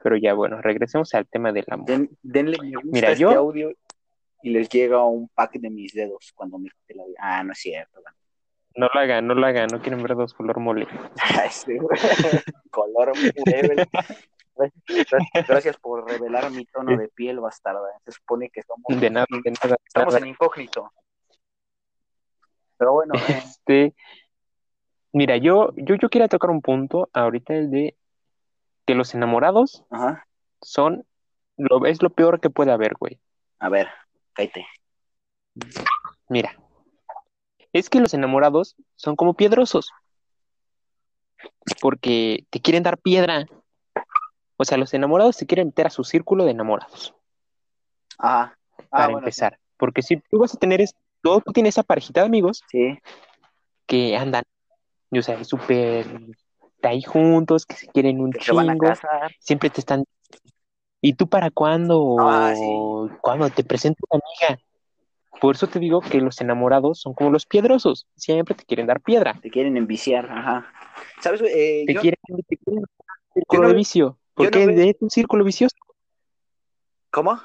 [0.03, 1.87] Pero ya, bueno, regresemos al tema del amor.
[1.87, 3.73] Den- denle me gusta Mira, a este yo- audio
[4.43, 7.19] y les llega un pack de mis dedos cuando me quite la vida.
[7.21, 8.15] Ah, no es cierto, güey.
[8.75, 10.87] No lo hagan, no lo hagan, no quieren ver dos color mole.
[11.67, 11.79] Güey.
[12.71, 13.89] Color forever.
[14.57, 17.81] Gracias- Gracias por revelar mi tono de piel, bastarda.
[18.05, 20.91] Se supone que somos, De nada, de nada, estamos en incógnito.
[22.79, 23.95] Pero bueno, eh, Este,
[25.13, 27.97] mira, yo, yo, yo quería tocar un punto ahorita, el de
[28.87, 30.27] que los enamorados ajá.
[30.61, 31.07] son,
[31.57, 33.21] lo, es lo peor que puede haber, güey.
[33.59, 33.89] A ver,
[34.35, 34.67] cállate.
[36.29, 36.57] Mira,
[37.73, 39.91] es que los enamorados son como piedrosos,
[41.81, 43.47] porque te quieren dar piedra.
[44.57, 47.15] O sea, los enamorados se quieren meter a su círculo de enamorados,
[48.19, 48.57] Ajá.
[48.79, 49.59] Ah, para bueno, empezar.
[49.77, 52.99] Porque si tú vas a tener, es, tú, tú tienes esa parejita de amigos Sí.
[53.87, 54.45] que andan,
[55.11, 56.07] o sea, súper
[56.83, 59.35] ahí juntos, que se quieren un Que se van a chingo, casar.
[59.41, 60.05] siempre te están...
[61.05, 62.17] ¿Y tú para cuándo?
[62.21, 63.17] Ah, sí.
[63.21, 64.63] ¿Cuándo te presento una amiga?
[65.41, 69.01] Por eso te digo que los enamorados son como los piedrosos, siempre te quieren dar
[69.01, 70.73] piedra, Te quieren enviciar, ajá.
[71.21, 71.53] ¿Sabes, güey?
[71.53, 74.97] Eh, te yo- quieren, te quieren un círculo no- de vicio, no porque veo- de
[75.01, 75.75] un círculo vicioso,
[77.11, 77.41] ¿Cómo?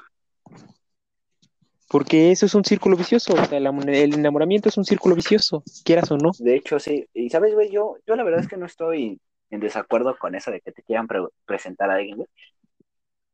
[1.88, 5.14] porque eso es un círculo vicioso, o sea, el, am- el enamoramiento es un círculo
[5.16, 6.30] vicioso, quieras o no.
[6.38, 7.06] De hecho, sí.
[7.14, 9.18] Y sabes, güey, yo, yo la verdad es que no estoy
[9.50, 12.28] en desacuerdo con eso de que te quieran pre- presentar a alguien, güey.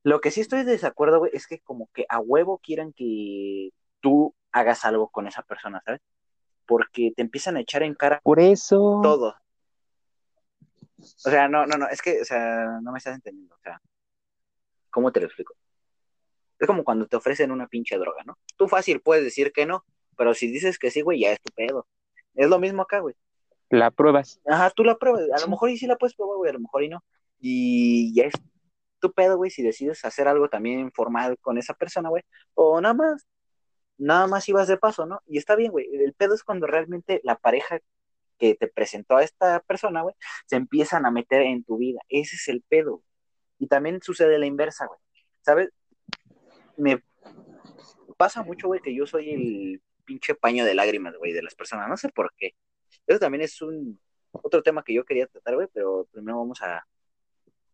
[0.05, 3.71] Lo que sí estoy en desacuerdo, güey, es que como que a huevo quieran que
[4.01, 6.01] tú hagas algo con esa persona, ¿sabes?
[6.67, 9.35] Porque te empiezan a echar en cara Por eso, todo.
[10.99, 13.81] O sea, no, no, no, es que, o sea, no me estás entendiendo, o sea,
[14.91, 15.55] ¿cómo te lo explico?
[16.59, 18.39] Es como cuando te ofrecen una pinche droga, ¿no?
[18.57, 19.85] Tú fácil puedes decir que no,
[20.17, 21.87] pero si dices que sí, güey, ya es tu pedo.
[22.35, 23.15] Es lo mismo acá, güey.
[23.71, 24.41] la pruebas.
[24.47, 25.23] Ajá, tú la pruebas.
[25.33, 25.45] A Sí.
[25.45, 27.03] lo mejor y sí la puedes probar, güey, a lo mejor y no.
[27.41, 28.35] Y ya es
[29.01, 32.23] tu pedo, güey, si decides hacer algo también formal con esa persona, güey.
[32.55, 33.27] O nada más,
[33.99, 35.21] nada más ibas de paso, ¿no?
[35.27, 35.87] Y está bien, güey.
[35.95, 37.81] El pedo es cuando realmente la pareja
[38.39, 40.15] que te presentó a esta persona, güey,
[40.47, 42.01] se empiezan a meter en tu vida.
[42.09, 43.03] Ese es el pedo.
[43.59, 44.99] Y también sucede la inversa, güey.
[45.43, 45.71] ¿Sabes?
[46.77, 47.03] Me
[48.17, 51.89] pasa mucho, güey, que yo soy el pinche paño de lágrimas, güey, de las personas.
[51.89, 52.55] No sé por qué.
[53.07, 54.01] Eso también es un
[54.33, 56.87] otro tema que yo quería tratar, güey, pero primero vamos a,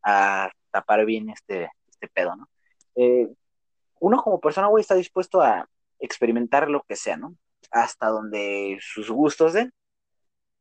[0.02, 2.48] a tapar bien este, este pedo, ¿no?
[2.96, 3.28] Eh,
[4.00, 5.68] uno como persona, güey, está dispuesto a
[5.98, 7.36] experimentar lo que sea, ¿no?
[7.70, 9.72] Hasta donde sus gustos den.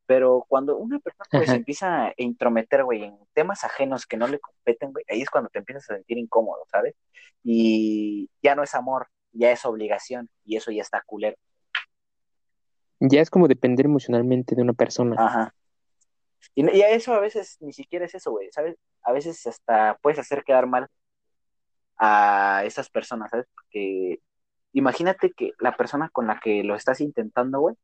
[0.05, 1.55] Pero cuando una persona Ajá.
[1.55, 5.49] empieza a intrometer, güey, en temas ajenos que no le competen, güey, ahí es cuando
[5.49, 6.95] te empiezas a sentir incómodo, ¿sabes?
[7.43, 11.37] Y ya no es amor, ya es obligación, y eso ya está culero.
[12.99, 15.15] Ya es como depender emocionalmente de una persona.
[15.17, 15.53] Ajá.
[16.55, 18.77] Y, eso a veces ni siquiera es eso, güey, ¿sabes?
[19.03, 20.87] A veces hasta puedes hacer quedar mal
[21.97, 23.47] a esas personas, ¿sabes?
[23.53, 24.19] Porque
[24.73, 27.75] imagínate que la persona con la que lo estás intentando, güey,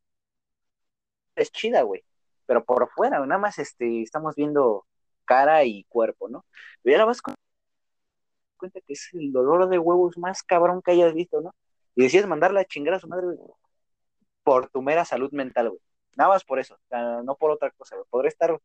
[1.35, 2.03] es chida, güey,
[2.45, 4.85] pero por fuera, nada más este, estamos viendo
[5.25, 6.45] cara y cuerpo, ¿no?
[6.83, 7.35] Pero ya la vas con
[8.57, 11.53] cuenta que es el dolor de huevos más cabrón que hayas visto, ¿no?
[11.95, 13.37] Y decides mandarla a chingar a su madre, güey,
[14.43, 15.81] por tu mera salud mental, güey.
[16.15, 17.95] Nada más por eso, o sea, no por otra cosa.
[18.09, 18.59] Podría estar,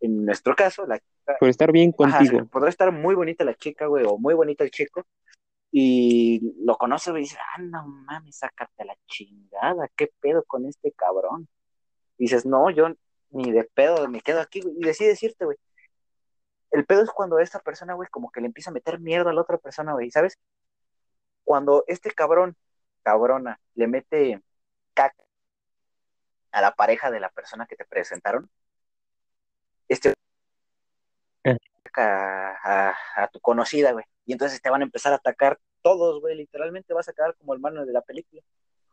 [0.00, 2.46] en nuestro caso, la chica, Por estar bien ajá, contigo.
[2.46, 5.04] podría estar muy bonita la chica, güey, o muy bonito el chico,
[5.72, 10.44] y lo conoce, güey, y dice, ah, no mames, sácate a la chingada, qué pedo
[10.44, 11.48] con este cabrón.
[12.18, 12.88] Y dices, no, yo
[13.30, 15.56] ni de pedo me quedo aquí, güey, y decide decirte, güey.
[16.70, 19.32] El pedo es cuando esta persona, güey, como que le empieza a meter mierda a
[19.32, 20.38] la otra persona, güey, ¿sabes?
[21.44, 22.56] Cuando este cabrón,
[23.02, 24.42] cabrona, le mete
[24.94, 25.25] caca
[26.56, 28.48] a la pareja de la persona que te presentaron,
[29.88, 30.14] este
[31.44, 31.56] Eh.
[31.96, 34.04] a, a, a tu conocida, güey.
[34.24, 36.34] Y entonces te van a empezar a atacar todos, güey.
[36.36, 38.42] Literalmente vas a quedar como el mano de la película.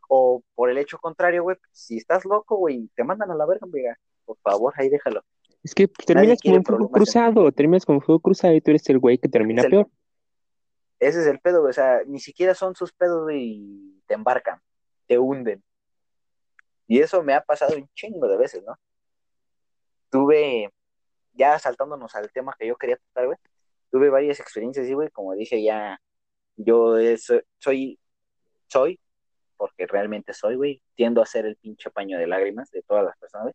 [0.08, 3.66] O por el hecho contrario, güey, si estás loco, güey, te mandan a la verga,
[3.66, 3.84] güey.
[4.26, 5.24] Por favor, ahí déjalo.
[5.62, 8.86] Es que terminas como en fuego cruzado, terminas como en fuego cruzado y tú eres
[8.90, 9.88] el güey que termina Es el- peor.
[11.00, 11.70] Ese es el pedo, güey.
[11.70, 14.60] O sea, ni siquiera son sus pedos, güey, y te embarcan,
[15.06, 15.62] te hunden.
[16.86, 18.76] Y eso me ha pasado un chingo de veces, ¿no?
[20.10, 20.70] Tuve,
[21.32, 23.38] ya saltándonos al tema que yo quería tratar, güey,
[23.90, 26.00] tuve varias experiencias, güey, como dije, ya,
[26.56, 26.96] yo
[27.58, 27.98] soy,
[28.68, 29.00] soy,
[29.56, 33.16] porque realmente soy, güey, tiendo a ser el pinche paño de lágrimas de todas las
[33.18, 33.54] personas, güey.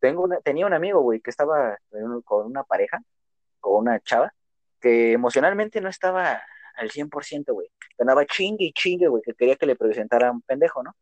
[0.00, 1.78] Tengo una, tenía un amigo, güey, que estaba
[2.24, 3.00] con una pareja,
[3.60, 4.32] con una chava,
[4.80, 6.42] que emocionalmente no estaba
[6.76, 7.68] al 100%, güey.
[7.98, 10.94] Andaba chingue y chingue, güey, que quería que le presentara un pendejo, ¿no?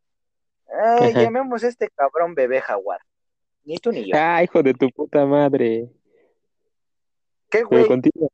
[0.69, 3.01] Ay, llamemos a este cabrón bebé jaguar.
[3.64, 4.16] Ni tú ni yo.
[4.19, 5.91] Ah, hijo de tu puta madre.
[7.51, 7.87] ¿Qué, Pero güey?
[7.87, 8.29] continúa,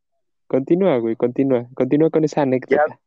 [0.47, 3.01] continúa, güey, continúa, continúa con esa anécdota.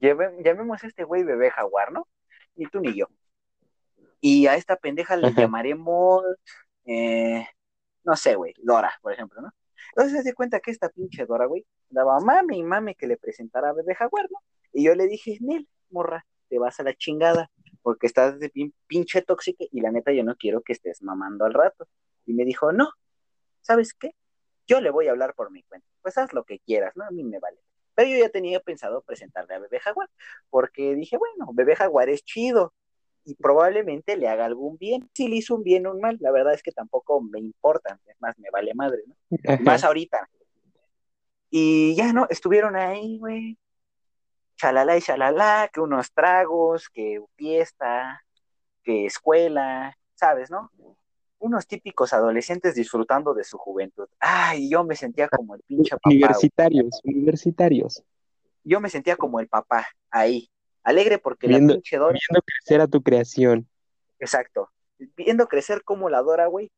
[0.00, 2.06] Llame- llamemos a este güey bebé jaguar, ¿no?
[2.54, 3.06] Ni tú ni yo.
[4.20, 6.22] Y a esta pendeja le llamaremos,
[6.84, 7.46] eh,
[8.04, 9.50] no sé, güey, Dora, por ejemplo, ¿no?
[9.96, 13.70] Entonces se cuenta que esta pinche Dora, güey, daba mami y mami que le presentara
[13.70, 14.38] a bebé jaguar, ¿no?
[14.72, 17.50] Y yo le dije, Nel, morra, te vas a la chingada,
[17.82, 21.44] porque estás de pin- pinche tóxica y la neta yo no quiero que estés mamando
[21.44, 21.86] al rato.
[22.26, 22.90] Y me dijo, no,
[23.62, 24.14] ¿sabes qué?
[24.66, 25.86] Yo le voy a hablar por mi cuenta.
[26.02, 27.04] Pues haz lo que quieras, ¿no?
[27.04, 27.58] A mí me vale.
[27.94, 30.08] Pero yo ya tenía pensado presentarle a Bebé Jaguar,
[30.50, 32.72] porque dije, bueno, Bebé Jaguar es chido
[33.24, 35.08] y probablemente le haga algún bien.
[35.14, 37.98] Si le hizo un bien o un mal, la verdad es que tampoco me importa,
[38.06, 39.16] es más, me vale madre, ¿no?
[39.46, 39.62] Ajá.
[39.62, 40.28] Más ahorita.
[41.50, 42.26] Y ya, ¿no?
[42.30, 43.58] Estuvieron ahí, güey.
[44.58, 48.22] Chalala y chalala, que unos tragos, que fiesta,
[48.82, 50.70] que escuela, ¿sabes, no?
[51.38, 54.08] Unos típicos adolescentes disfrutando de su juventud.
[54.18, 56.00] Ay, yo me sentía como el pinche papá.
[56.04, 56.16] güey.
[56.16, 58.02] Universitarios, universitarios,
[58.64, 60.50] Yo me sentía como el papá, ahí.
[60.82, 63.68] Alegre porque Viendo- la pinche Dora, viendo crecer a tu creación.
[64.18, 64.70] exacto.
[65.16, 66.72] Viendo crecer como la Dora, güey,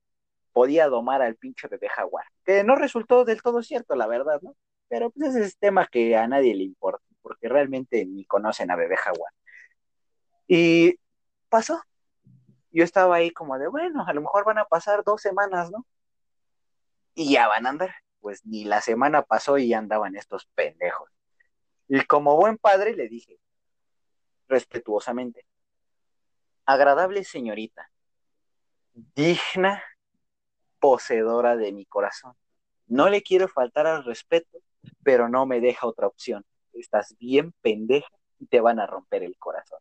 [0.53, 2.27] podía domar al pinche bebé jaguar.
[2.45, 4.55] Que no resultó del todo cierto, la verdad, ¿no?
[4.89, 8.77] Pero pues ese es tema que a nadie le importa, porque realmente ni conocen a
[8.77, 9.33] bebé jaguar.
[10.47, 10.99] Y
[11.49, 11.83] pasó.
[12.73, 15.87] Yo estaba ahí como de, bueno, a lo mejor van a pasar dos semanas, ¿no?
[17.15, 17.95] Y ya van a andar.
[18.21, 21.11] Pues ni la semana pasó y ya andaban estos pendejos.
[21.89, 23.41] Y como buen padre le dije,
[24.47, 25.45] respetuosamente,
[26.65, 27.91] agradable señorita,
[28.93, 29.83] digna,
[30.79, 32.35] poseedora de mi corazón.
[32.87, 34.59] No le quiero faltar al respeto,
[35.03, 36.45] pero no me deja otra opción.
[36.75, 38.09] Estás bien pendeja
[38.39, 39.79] y te van a romper el corazón.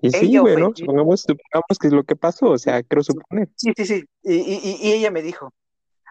[0.00, 0.62] Y sí, Ella güey, ¿no?
[0.66, 0.84] ofendió.
[0.84, 3.48] Supongamos, supongamos que es lo que pasó, o sea, quiero suponer.
[3.56, 4.04] Sí, sí, sí.
[4.22, 5.52] Y, y- y ella me dijo,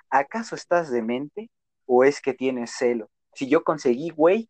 [0.09, 1.49] ¿acaso estás demente
[1.85, 3.09] o es que tienes celo?
[3.33, 4.49] Si yo conseguí, güey,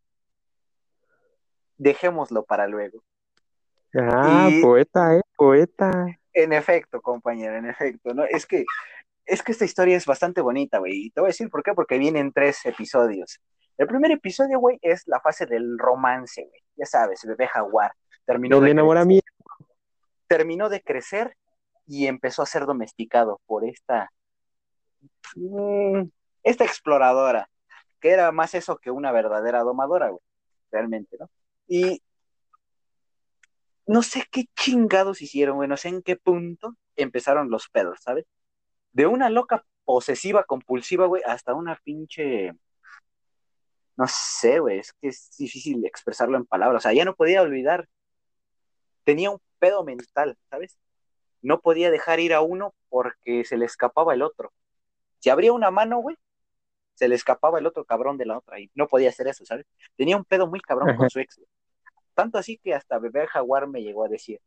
[1.78, 3.04] dejémoslo para luego.
[3.96, 6.06] Ah, Y- poeta, eh, poeta.
[6.34, 8.24] En efecto, compañero, en efecto, ¿no?
[8.26, 8.66] Es que,
[9.26, 11.06] es que esta historia es bastante bonita, güey.
[11.06, 13.39] Y te voy a decir por qué, porque vienen tres episodios.
[13.78, 16.62] El primer episodio, güey, es la fase del romance, güey.
[16.76, 17.94] Ya sabes, bebé jaguar.
[18.26, 19.28] Terminó de, enamoramiento.
[20.28, 21.36] terminó de crecer
[21.86, 24.12] y empezó a ser domesticado por esta,
[25.36, 26.04] mm,
[26.44, 27.50] esta exploradora,
[28.00, 30.22] que era más eso que una verdadera domadora, güey,
[30.72, 31.30] realmente, ¿no?
[31.68, 32.02] Y
[33.86, 38.26] no sé qué chingados hicieron, güey, no sé en qué punto empezaron los pedos, ¿sabes?
[38.94, 42.54] De una loca posesiva, compulsiva, güey, hasta una pinche,
[43.96, 47.41] no sé, güey, es que es difícil expresarlo en palabras, o sea, ya no podía
[47.41, 47.88] olvidar,
[49.04, 50.78] tenía un pedo mental, ¿sabes?
[51.41, 54.54] No podía dejar ir a uno porque se le escapaba el otro.
[55.20, 56.18] Si abría una mano, güey,
[56.96, 59.66] se le escapaba el otro cabrón de la otra y no podía hacer eso, ¿sabes?
[59.96, 61.41] Tenía un pedo muy cabrón con su ex.
[62.14, 64.39] Tanto así que hasta Bebé Jaguar me llegó a decir,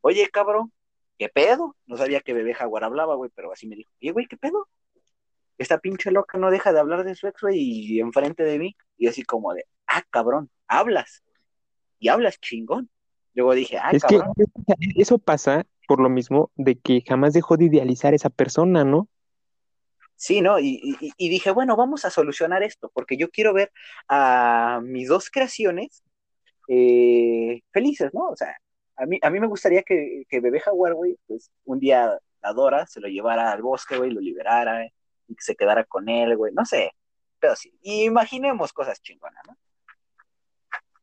[0.00, 0.72] oye, cabrón,
[1.18, 1.76] ¿qué pedo?
[1.86, 4.68] No sabía que Bebé Jaguar hablaba, güey, pero así me dijo, oye, güey, ¿qué pedo?
[5.62, 8.76] Esta pinche loca no deja de hablar de su ex, güey, y enfrente de mí,
[8.98, 11.22] y así como de, ah, cabrón, hablas,
[11.98, 12.90] y hablas chingón.
[13.34, 14.32] Luego dije, ah, es cabrón.
[14.36, 14.44] que
[15.00, 19.08] eso pasa por lo mismo de que jamás dejó de idealizar a esa persona, ¿no?
[20.16, 20.58] Sí, ¿no?
[20.58, 23.72] Y, y, dije, bueno, vamos a solucionar esto, porque yo quiero ver
[24.08, 26.04] a mis dos creaciones
[26.68, 28.28] eh, felices, ¿no?
[28.28, 28.56] O sea,
[28.96, 32.52] a mí, a mí me gustaría que, que Bebé Jaguar, güey, pues un día la
[32.52, 34.86] Dora se lo llevara al bosque, güey, lo liberara,
[35.34, 36.92] que se quedara con él, güey, no sé,
[37.38, 39.56] pero sí, imaginemos cosas chingonas, ¿no?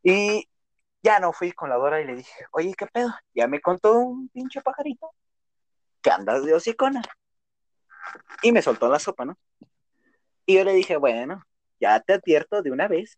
[0.04, 0.48] Y
[1.04, 3.10] ya no fui con la Dora y le dije, oye, ¿qué pedo?
[3.34, 5.12] Ya me contó un pinche pajarito
[6.02, 7.02] que andas de hocicona.
[8.42, 9.38] Y me soltó la sopa, ¿no?
[10.46, 11.44] Y yo le dije, bueno,
[11.80, 13.18] ya te advierto de una vez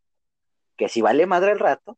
[0.75, 1.97] que si vale madre el rato,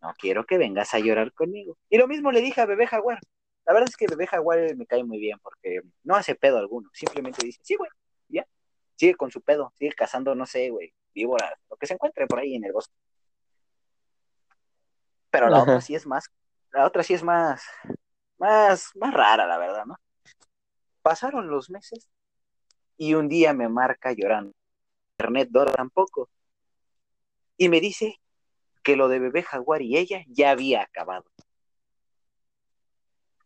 [0.00, 1.76] no quiero que vengas a llorar conmigo.
[1.90, 3.20] Y lo mismo le dije a Bebé Jaguar.
[3.66, 6.90] La verdad es que Bebé Jaguar me cae muy bien porque no hace pedo alguno.
[6.92, 7.90] Simplemente dice, sí, güey.
[9.04, 12.38] Sigue con su pedo, sigue cazando, no sé, güey, víboras, lo que se encuentre por
[12.38, 12.94] ahí en el bosque.
[15.28, 16.30] Pero la otra sí es más,
[16.72, 17.62] la otra sí es más,
[18.38, 19.98] más, más rara, la verdad, ¿no?
[21.02, 22.08] Pasaron los meses
[22.96, 24.54] y un día me marca llorando.
[25.18, 26.30] Internet Dora tampoco.
[27.58, 28.22] Y me dice
[28.82, 31.26] que lo de bebé jaguar y ella ya había acabado.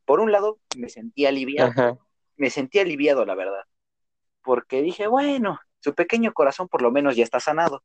[0.05, 1.99] Por un lado, me sentí aliviado.
[2.37, 3.65] Me sentí aliviado, la verdad.
[4.43, 7.83] Porque dije, bueno, su pequeño corazón por lo menos ya está sanado.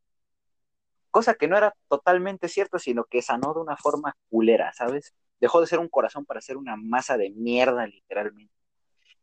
[1.11, 5.13] Cosa que no era totalmente cierto, sino que sanó de una forma culera, ¿sabes?
[5.39, 8.53] Dejó de ser un corazón para ser una masa de mierda, literalmente.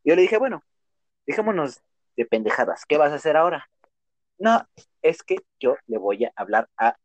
[0.05, 0.63] Yo le dije, bueno,
[1.27, 1.81] dejémonos
[2.17, 2.85] de pendejadas.
[2.87, 3.69] ¿Qué vas a hacer ahora?
[4.39, 4.67] No,
[5.03, 6.97] es que yo le voy a hablar a,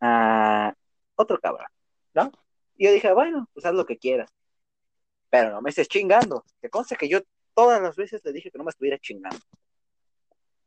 [0.00, 0.74] a
[1.16, 1.66] otro cabrón,
[2.14, 2.30] ¿no?
[2.76, 4.30] Y yo dije, bueno, pues haz lo que quieras.
[5.30, 6.44] Pero no me estés chingando.
[6.60, 7.20] Te consta que yo
[7.56, 9.38] todas las veces le dije que no me estuviera chingando.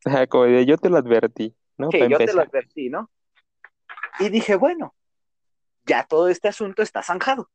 [0.04, 1.92] Como yo te lo advertí, ¿no?
[1.92, 3.12] Sí, yo te lo advertí, ¿no?
[4.20, 4.96] Y dije, bueno,
[5.86, 7.52] ya todo este asunto está zanjado.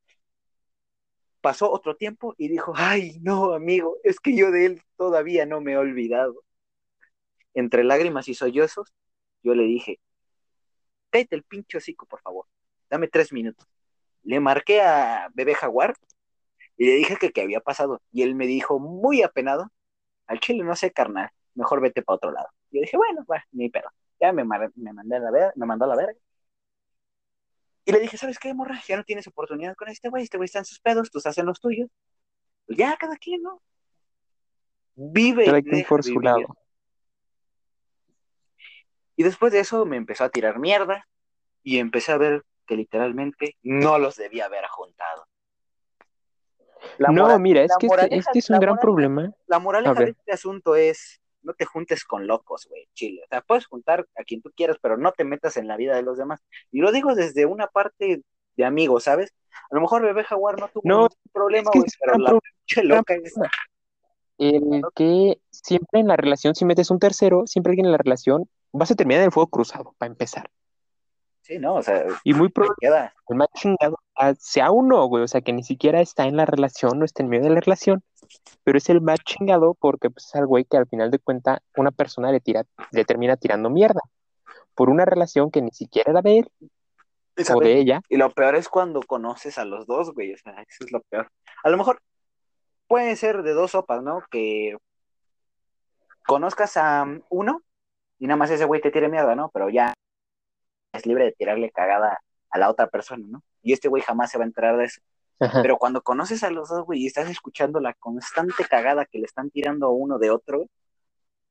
[1.40, 5.60] Pasó otro tiempo y dijo, ay, no, amigo, es que yo de él todavía no
[5.60, 6.42] me he olvidado.
[7.54, 8.94] Entre lágrimas y sollozos,
[9.42, 9.98] yo le dije,
[11.10, 12.46] vete el pinche hocico, por favor,
[12.88, 13.66] dame tres minutos.
[14.22, 15.94] Le marqué a Bebé Jaguar
[16.76, 18.00] y le dije que qué había pasado.
[18.12, 19.70] Y él me dijo, muy apenado,
[20.26, 22.48] al chile no sé, carnal, mejor vete para otro lado.
[22.70, 23.88] Y yo dije, bueno, va, ni pedo.
[24.20, 26.18] Ya me, me, mandé a la verga, me mandó a la verga.
[27.84, 28.80] Y le dije, ¿sabes qué, morra?
[28.86, 31.36] Ya no tienes oportunidad con este güey, este güey está en sus pedos, tú estás
[31.38, 31.90] en los tuyos.
[32.66, 33.60] Pues ya, cada quien, ¿no?
[34.94, 35.84] Vive.
[35.88, 36.56] por su lado.
[39.16, 41.06] Y después de eso me empezó a tirar mierda
[41.62, 45.26] y empecé a ver que literalmente no los debía haber juntado.
[46.98, 49.32] No, mira, es que este, este, es un gran problema.
[49.46, 53.22] La moraleja de este asunto es no te juntes con locos, güey, chile.
[53.24, 55.94] O sea, puedes juntar a quien tú quieras, pero no te metas en la vida
[55.94, 56.40] de los demás.
[56.72, 58.22] Y lo digo desde una parte
[58.56, 59.32] de amigos, ¿sabes?
[59.70, 63.34] A lo mejor Bebé Jaguar no tuvo ningún problema, güey, pero la pinche loca es...
[64.36, 68.48] El que siempre en la relación, si metes un tercero, siempre alguien en la relación,
[68.72, 70.50] vas a terminar en el fuego cruzado, para empezar.
[71.44, 73.98] Sí, no, o sea, y muy pronto el más chingado
[74.38, 77.28] sea uno, güey, o sea, que ni siquiera está en la relación, no está en
[77.28, 78.02] medio de la relación,
[78.62, 81.58] pero es el más chingado porque pues, es el güey que al final de cuentas
[81.76, 84.00] una persona le, tira, le termina tirando mierda
[84.74, 86.50] por una relación que ni siquiera era de él
[87.54, 88.00] o de ella.
[88.08, 91.02] Y lo peor es cuando conoces a los dos, güey, o sea, eso es lo
[91.02, 91.30] peor.
[91.62, 92.00] A lo mejor
[92.86, 94.22] puede ser de dos sopas, ¿no?
[94.30, 94.78] Que
[96.26, 97.60] conozcas a uno
[98.18, 99.50] y nada más ese güey te tire mierda, ¿no?
[99.52, 99.92] Pero ya
[100.94, 102.20] es libre de tirarle cagada
[102.50, 103.42] a la otra persona, ¿no?
[103.62, 105.00] Y este güey jamás se va a enterar de eso.
[105.38, 109.26] Pero cuando conoces a los dos, güey, y estás escuchando la constante cagada que le
[109.26, 110.66] están tirando uno de otro,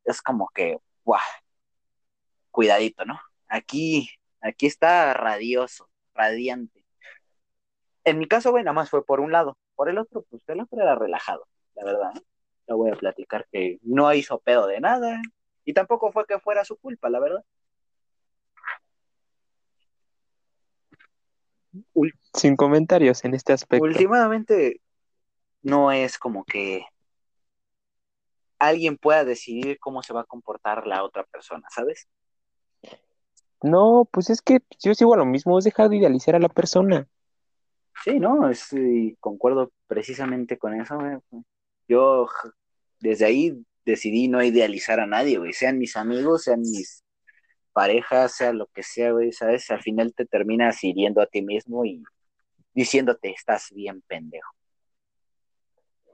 [0.05, 1.19] es como que, guau,
[2.49, 3.19] cuidadito, ¿no?
[3.47, 4.09] Aquí,
[4.41, 6.85] aquí está radioso, radiante.
[8.05, 9.57] En mi caso, güey, nada más fue por un lado.
[9.75, 12.13] Por el otro, pues el otro era relajado, la verdad.
[12.13, 12.21] ¿no?
[12.67, 15.21] Le voy a platicar que no hizo pedo de nada.
[15.65, 17.43] Y tampoco fue que fuera su culpa, la verdad.
[22.33, 23.85] Sin comentarios en este aspecto.
[23.85, 24.81] Últimamente
[25.61, 26.85] no es como que
[28.59, 32.07] alguien pueda decidir cómo se va a comportar la otra persona, ¿sabes?
[33.61, 36.49] No, pues es que yo sigo a lo mismo, es dejar de idealizar a la
[36.49, 37.07] persona.
[38.03, 41.17] Sí, no, es, y concuerdo precisamente con eso, güey.
[41.87, 42.27] Yo
[42.99, 47.02] desde ahí decidí no idealizar a nadie, güey, sean mis amigos, sean mis
[47.73, 49.69] parejas, sea lo que sea, güey, ¿sabes?
[49.71, 52.03] Al final te terminas hiriendo a ti mismo y
[52.73, 54.51] diciéndote, estás bien pendejo.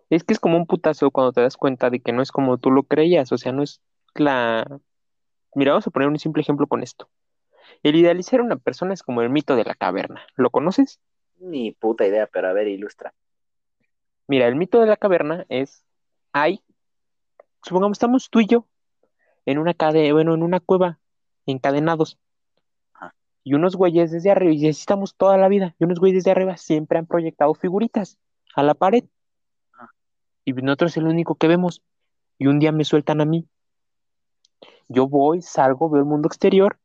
[0.09, 2.57] Es que es como un putazo cuando te das cuenta de que no es como
[2.57, 3.81] tú lo creías, o sea, no es
[4.15, 4.79] la...
[5.53, 7.09] Mira, vamos a poner un simple ejemplo con esto.
[7.83, 10.25] El idealizar a una persona es como el mito de la caverna.
[10.35, 10.99] ¿Lo conoces?
[11.37, 13.13] Ni puta idea, pero a ver, ilustra.
[14.27, 15.83] Mira, el mito de la caverna es,
[16.33, 16.63] hay,
[17.63, 18.65] supongamos, estamos tú y yo
[19.45, 20.99] en una cade, bueno, en una cueva,
[21.45, 22.17] encadenados,
[22.93, 23.15] Ajá.
[23.43, 26.31] y unos güeyes desde arriba, y así estamos toda la vida, y unos güeyes desde
[26.31, 28.17] arriba siempre han proyectado figuritas
[28.55, 29.03] a la pared,
[29.73, 29.93] Ajá.
[30.45, 31.81] y nosotros es el único que vemos,
[32.37, 33.47] y un día me sueltan a mí.
[34.87, 36.79] Yo voy, salgo, veo el mundo exterior,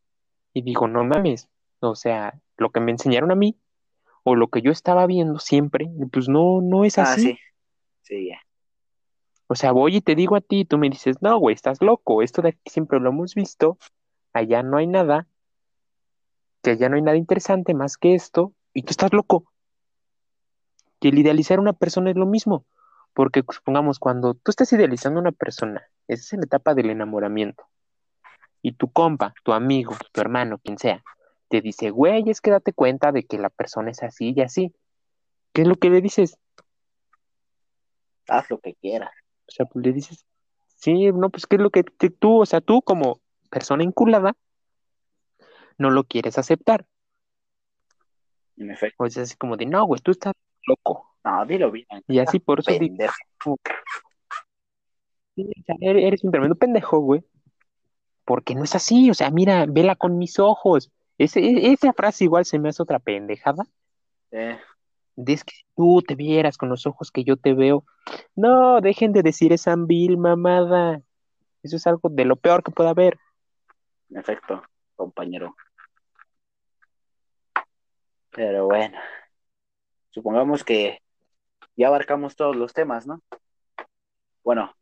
[0.52, 1.48] y digo, no mames,
[1.80, 3.58] o sea, lo que me enseñaron a mí,
[4.22, 7.32] o lo que yo estaba viendo siempre, pues no, no es Ah, así.
[7.32, 7.38] sí,
[8.02, 8.38] sí, ya.
[9.46, 11.82] O sea, voy y te digo a ti, y tú me dices, no, güey, estás
[11.82, 13.78] loco, esto de aquí siempre lo hemos visto,
[14.34, 15.26] allá no hay nada,
[16.62, 19.44] que allá no hay nada interesante más que esto, y tú estás loco.
[21.00, 22.66] Que el idealizar a una persona es lo mismo,
[23.14, 27.64] porque supongamos, cuando tú estás idealizando a una persona, esa es la etapa del enamoramiento,
[28.60, 31.02] y tu compa, tu amigo, tu hermano, quien sea,
[31.48, 34.74] te dice, güey, es que date cuenta de que la persona es así y así.
[35.52, 36.38] ¿Qué es lo que le dices?
[38.26, 39.10] Haz lo que quieras.
[39.46, 40.24] O sea, pues le dices,
[40.76, 43.20] sí, no, pues qué es lo que te- tú, o sea, tú como
[43.54, 44.36] persona inculada,
[45.78, 46.84] no lo quieres aceptar.
[48.56, 49.04] En efecto.
[49.04, 50.34] O sea, así como de, no, güey, tú estás
[50.66, 51.16] loco.
[51.24, 51.86] No, dilo bien.
[52.06, 53.14] Y así por eso Pendejo.
[55.34, 57.22] sea, eres, un tremendo pendejo, güey.
[58.24, 60.90] Porque no es así, o sea, mira, vela con mis ojos.
[61.18, 63.64] Ese, e- esa frase igual se me hace otra pendejada.
[64.30, 64.58] Eh,
[65.16, 67.84] De es que si tú te vieras con los ojos que yo te veo.
[68.34, 71.00] No, dejen de decir esa vil mamada.
[71.62, 73.18] Eso es algo de lo peor que pueda haber.
[74.14, 74.62] En efecto,
[74.94, 75.56] compañero.
[78.30, 78.98] Pero bueno,
[80.10, 81.00] supongamos que
[81.76, 83.20] ya abarcamos todos los temas, ¿no?
[84.44, 84.72] Bueno,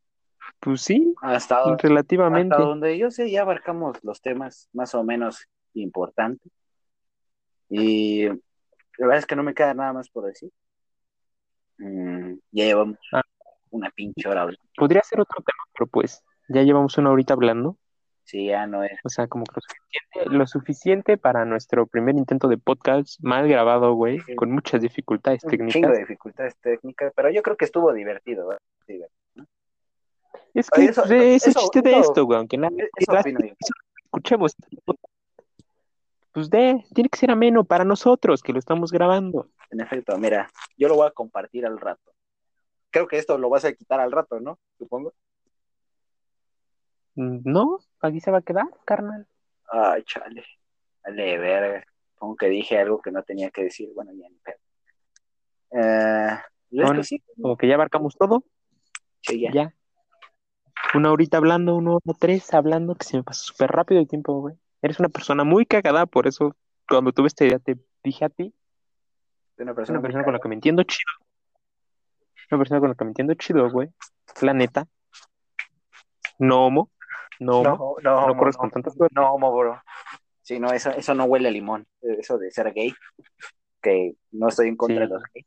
[0.61, 2.57] Pues sí, hasta, hasta relativamente.
[2.57, 6.51] donde yo sé, ya abarcamos los temas más o menos importantes.
[7.69, 8.37] Y la
[8.99, 10.51] verdad es que no me queda nada más por decir.
[11.79, 13.23] Mm, ya llevamos Ah.
[13.71, 14.63] una pinche hora hablando.
[14.77, 17.77] Podría ser otro tema, pero pues ya llevamos una horita hablando.
[18.25, 18.93] Sí, ya no es.
[19.05, 23.49] O sea, como que lo suficiente, lo suficiente para nuestro primer intento de podcast mal
[23.49, 24.35] grabado, güey, Sí.
[24.37, 25.93] con muchas dificultades Un chingo técnicas.
[25.93, 28.63] de dificultades técnicas, pero yo creo que estuvo divertido, ¿verdad?
[28.87, 29.49] Sí, ¿verdad?
[30.55, 32.85] Es que Eso- el eso- chiste de esto, güey, aunque nada, yo.
[34.05, 34.55] escuchemos.
[36.33, 39.49] Pues de, tiene que ser ameno para nosotros que lo estamos grabando.
[39.71, 40.49] En efecto, mira,
[40.79, 42.13] yo lo voy a compartir al rato.
[42.91, 44.59] Creo que esto lo vas a quitar al rato, ¿no?
[44.79, 45.13] Supongo.
[47.15, 49.27] No, aquí se va a quedar, carnal.
[49.71, 50.45] Ay, chale.
[51.05, 51.85] Dale, verga.
[52.15, 53.91] Supongo que dije algo que no tenía que decir.
[53.95, 54.57] Bueno, ya ni pedo.
[55.73, 56.39] Eh,
[56.71, 57.01] ¿ves Bueno.
[57.01, 57.23] que sí?
[57.41, 58.45] Como que ya abarcamos todo,
[59.23, 59.51] Sí, ya.
[59.53, 59.75] ya.
[60.95, 64.41] Una horita hablando, una hora tres hablando, que se me pasó súper rápido el tiempo,
[64.41, 64.57] güey.
[64.83, 66.55] Eres una persona muy cagada, por eso
[66.89, 68.53] cuando tuve esta idea te dije a ti,
[69.59, 71.13] una persona una persona con la que me entiendo chido.
[72.51, 73.89] Una persona con la que me entiendo chido, güey.
[74.41, 74.87] La neta.
[76.39, 76.91] No homo.
[77.41, 77.63] No.
[77.63, 79.15] No, no, No corres no, con tanta suerte.
[79.15, 79.81] no, homo, bro.
[80.43, 81.87] Sí, no, eso, eso no huele a limón.
[82.01, 82.93] Eso de ser gay.
[83.81, 85.09] Que no estoy en contra Sí.
[85.09, 85.47] de los gays.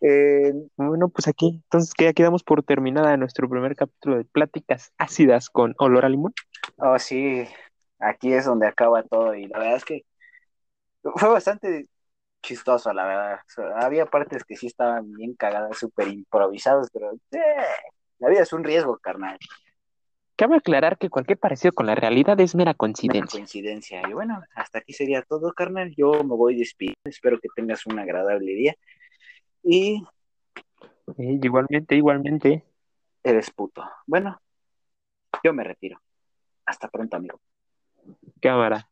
[0.00, 4.92] Eh, Bueno, pues aquí, entonces que ya quedamos por terminada nuestro primer capítulo de pláticas
[4.98, 6.32] ácidas con olor a limón.
[6.78, 7.46] Oh, sí,
[7.98, 10.04] aquí es donde acaba todo y la verdad es que
[11.16, 11.86] fue bastante
[12.42, 13.34] chistoso, la verdad.
[13.46, 17.38] O sea, había partes que sí estaban bien cagadas, súper improvisadas, pero eh,
[18.18, 19.38] la vida es un riesgo, carnal.
[20.36, 23.38] Cabe aclarar que cualquier parecido con la realidad es mera coincidencia.
[23.38, 24.02] coincidencia.
[24.08, 25.94] Y bueno, hasta aquí sería todo, carnal.
[25.96, 26.98] Yo me voy despidiendo.
[27.04, 28.74] Espero que tengas un agradable día.
[29.62, 30.02] Y
[31.18, 32.64] Eh, igualmente, igualmente.
[33.22, 33.84] eres puto.
[34.06, 34.40] Bueno,
[35.44, 36.00] yo me retiro.
[36.66, 37.40] Hasta pronto, amigo.
[38.40, 38.88] Cámara.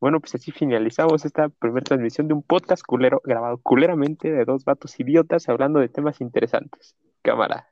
[0.00, 4.64] Bueno, pues así finalizamos esta primera transmisión de un podcast culero grabado culeramente de dos
[4.64, 6.94] vatos idiotas hablando de temas interesantes.
[7.22, 7.68] Cámara.